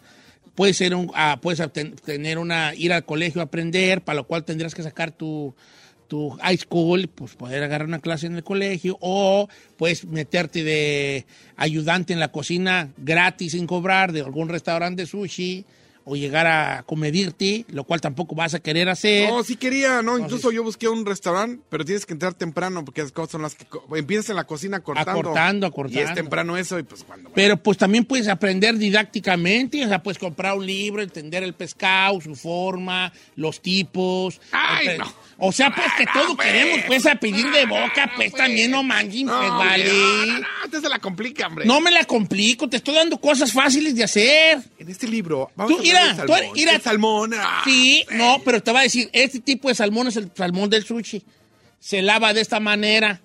[0.55, 1.61] puedes ser un, ah, puedes
[2.03, 5.55] tener una, ir al colegio a aprender, para lo cual tendrías que sacar tu,
[6.09, 9.47] tu high school, pues poder agarrar una clase en el colegio, o
[9.77, 15.65] puedes meterte de ayudante en la cocina gratis sin cobrar de algún restaurante de sushi,
[16.05, 19.29] o llegar a comedirte, lo cual tampoco vas a querer hacer.
[19.29, 23.01] No, sí quería, no, incluso yo busqué un restaurante, pero tienes que entrar temprano porque
[23.01, 25.11] las cosas son las que empiezas en la cocina cortando.
[25.11, 25.99] Acortando, acortando.
[25.99, 30.03] Y es temprano eso y pues cuando Pero pues también puedes aprender didácticamente, o sea,
[30.03, 34.41] puedes comprar un libro, entender el pescado, su forma, los tipos.
[34.51, 35.05] Ay, no.
[35.45, 36.47] O sea, pues que todo pues.
[36.47, 39.85] queremos, pues, a pedir de boca, pues también no pues No, vale.
[39.85, 41.65] no, no, no, te se la complica, hombre.
[41.65, 44.59] No me la complico, te estoy dando cosas fáciles de hacer.
[44.79, 46.51] En este libro vamos Tú, a mira, de tú salmón.
[46.55, 46.79] mira.
[46.79, 47.31] Salmón.
[47.35, 50.69] ah, Sí, no, pero te va a decir, este tipo de salmón es el salmón
[50.69, 51.23] del sushi.
[51.79, 53.19] Se lava de esta manera,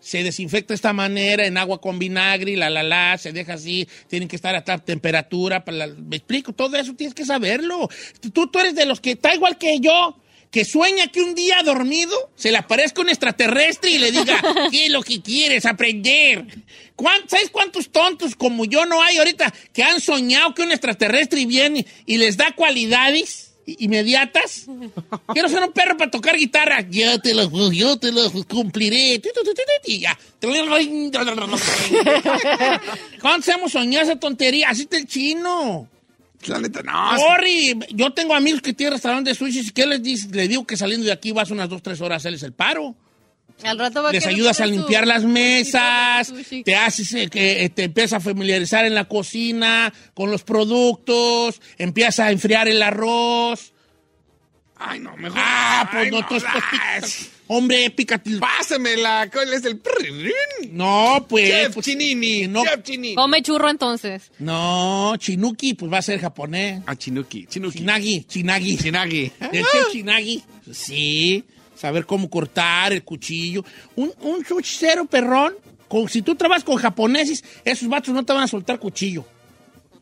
[0.00, 3.88] se desinfecta de esta manera en agua con vinagre, la, la, la, se deja así,
[4.08, 5.64] tienen que estar a tal temperatura.
[5.64, 7.88] Para la- me explico, todo eso tienes que saberlo.
[8.32, 10.18] Tú, tú eres de los que está igual que yo,
[10.54, 14.40] que sueña que un día dormido se le aparezca un extraterrestre y le diga,
[14.70, 16.44] ¿qué es lo que quieres aprender?
[16.94, 21.44] ¿Cuán- ¿Sabes cuántos tontos como yo no hay ahorita que han soñado que un extraterrestre
[21.44, 24.66] viene y les da cualidades inmediatas?
[25.32, 26.86] Quiero ser un perro para tocar guitarra.
[26.88, 29.20] Yo te lo, yo te lo cumpliré.
[29.86, 30.16] Y ya.
[33.20, 34.68] ¿Cuántos hemos soñado esa tontería?
[34.68, 35.88] Así está el chino.
[36.46, 37.18] La neta, no.
[37.18, 39.70] Sorry, yo tengo amigos que tienen restaurante de sushi.
[39.70, 40.30] ¿Qué les dices?
[40.34, 42.94] Le digo que saliendo de aquí vas unas dos, tres horas a hacerles el paro.
[43.62, 46.32] Al rato va a Les ayudas a limpiar las mesas,
[46.64, 51.60] te haces eh, que eh, te empiezas a familiarizar en la cocina con los productos,
[51.78, 53.72] empiezas a enfriar el arroz.
[54.76, 55.38] Ay, no, mejor.
[55.40, 56.26] Ah, pues Ay, no,
[57.46, 58.38] Hombre, pícate.
[58.38, 59.28] Pásemela.
[59.30, 59.80] ¿Cuál es el
[60.72, 61.50] No, pues.
[61.50, 62.48] Chef pues, Chinini.
[62.48, 62.64] no.
[62.64, 63.14] Chef Chinini.
[63.14, 64.30] Come churro entonces.
[64.38, 66.82] No, Chinuki, pues va a ser japonés.
[66.86, 67.46] Ah, Chinuki.
[67.46, 67.78] Chinuki.
[67.78, 68.76] Chinagi, Chinagi.
[68.78, 69.32] Chinagi.
[69.52, 70.42] El chef Chinagi.
[70.72, 71.44] Sí,
[71.76, 73.64] saber cómo cortar el cuchillo.
[73.96, 75.54] Un, un perrón.
[75.88, 79.26] Con, si tú trabajas con japoneses, esos vatos no te van a soltar cuchillo.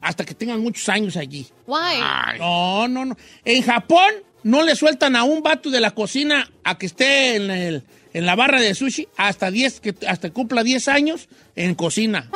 [0.00, 1.46] Hasta que tengan muchos años allí.
[1.66, 1.98] Why?
[2.00, 2.38] Ay.
[2.38, 3.16] No, no, no.
[3.44, 4.12] En Japón
[4.44, 7.82] no le sueltan a un vato de la cocina a que esté en, el-
[8.14, 12.28] en la barra de sushi hasta 10, que hasta que cumpla 10 años en cocina.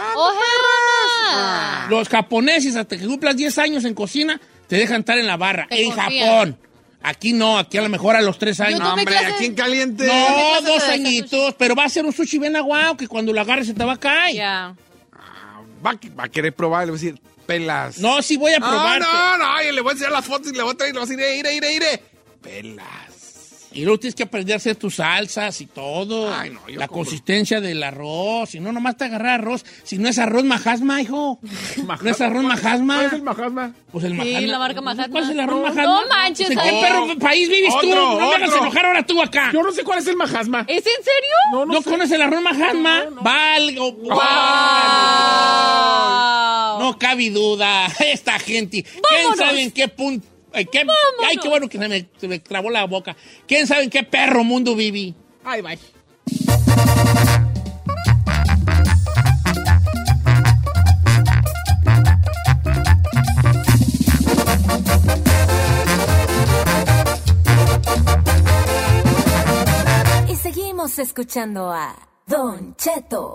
[0.76, 1.86] ¡Ojera!
[1.90, 5.66] Los japoneses, hasta que cumplas 10 años en cocina, te dejan estar en la barra.
[5.68, 6.28] Te en confían.
[6.28, 6.59] Japón.
[7.02, 8.80] Aquí no, aquí a lo mejor a los 3 años.
[8.80, 10.07] No, hombre, clases- aquí en caliente.
[10.07, 13.66] No, dos añitos, pero va a ser un sushi bien aguado que cuando lo agarres
[13.68, 14.34] se te va a caer.
[14.34, 14.74] Ya.
[15.84, 17.99] Va, a- va a querer probar, le voy a decir, pelas.
[17.99, 19.01] No, sí voy a probar.
[19.01, 20.94] No, no, no, le voy a enseñar las fotos y le voy a traer y
[20.94, 22.03] le voy a decir, ire, ire, ire.
[22.42, 22.84] Pelas.
[23.72, 26.32] Y luego tienes que aprender a hacer tus salsas y todo.
[26.34, 27.05] Ay, no, yo la compro.
[27.05, 28.49] consistencia del arroz.
[28.49, 29.66] Si no, nomás te agarrar arroz.
[29.84, 31.38] Si no es arroz majasma, hijo.
[32.01, 32.94] ¿No es arroz majasma?
[32.94, 33.72] ¿Cuál es el majasma?
[33.92, 34.40] Pues el Sí, majasma.
[34.47, 35.09] la marca Mahatma.
[35.11, 35.82] ¿Cuál es el arroz No, majasma?
[35.84, 37.88] no manches, ¿En qué perro país vives tú?
[37.90, 38.62] Otro, No me hagas otro.
[38.62, 39.51] enojar ahora tú acá.
[39.53, 40.61] Yo no sé cuál es el majasma.
[40.68, 41.36] ¿Es en serio?
[41.53, 41.90] No, ¿No, no, sé.
[41.90, 43.05] conoces el arroz majasma?
[43.20, 43.92] Valgo.
[43.92, 44.16] Wow.
[46.87, 47.87] No cabe duda.
[47.99, 48.84] Esta gente.
[48.84, 50.24] ¿Quién sabe en qué punto?
[50.53, 50.87] qué-
[51.26, 53.16] Ay, qué bueno que se me, se me trabó la boca.
[53.49, 55.12] ¿Quién sabe en qué perro mundo viví?
[55.45, 55.78] Ay, bye.
[70.28, 71.95] Y seguimos escuchando a
[72.26, 73.34] Don Cheto.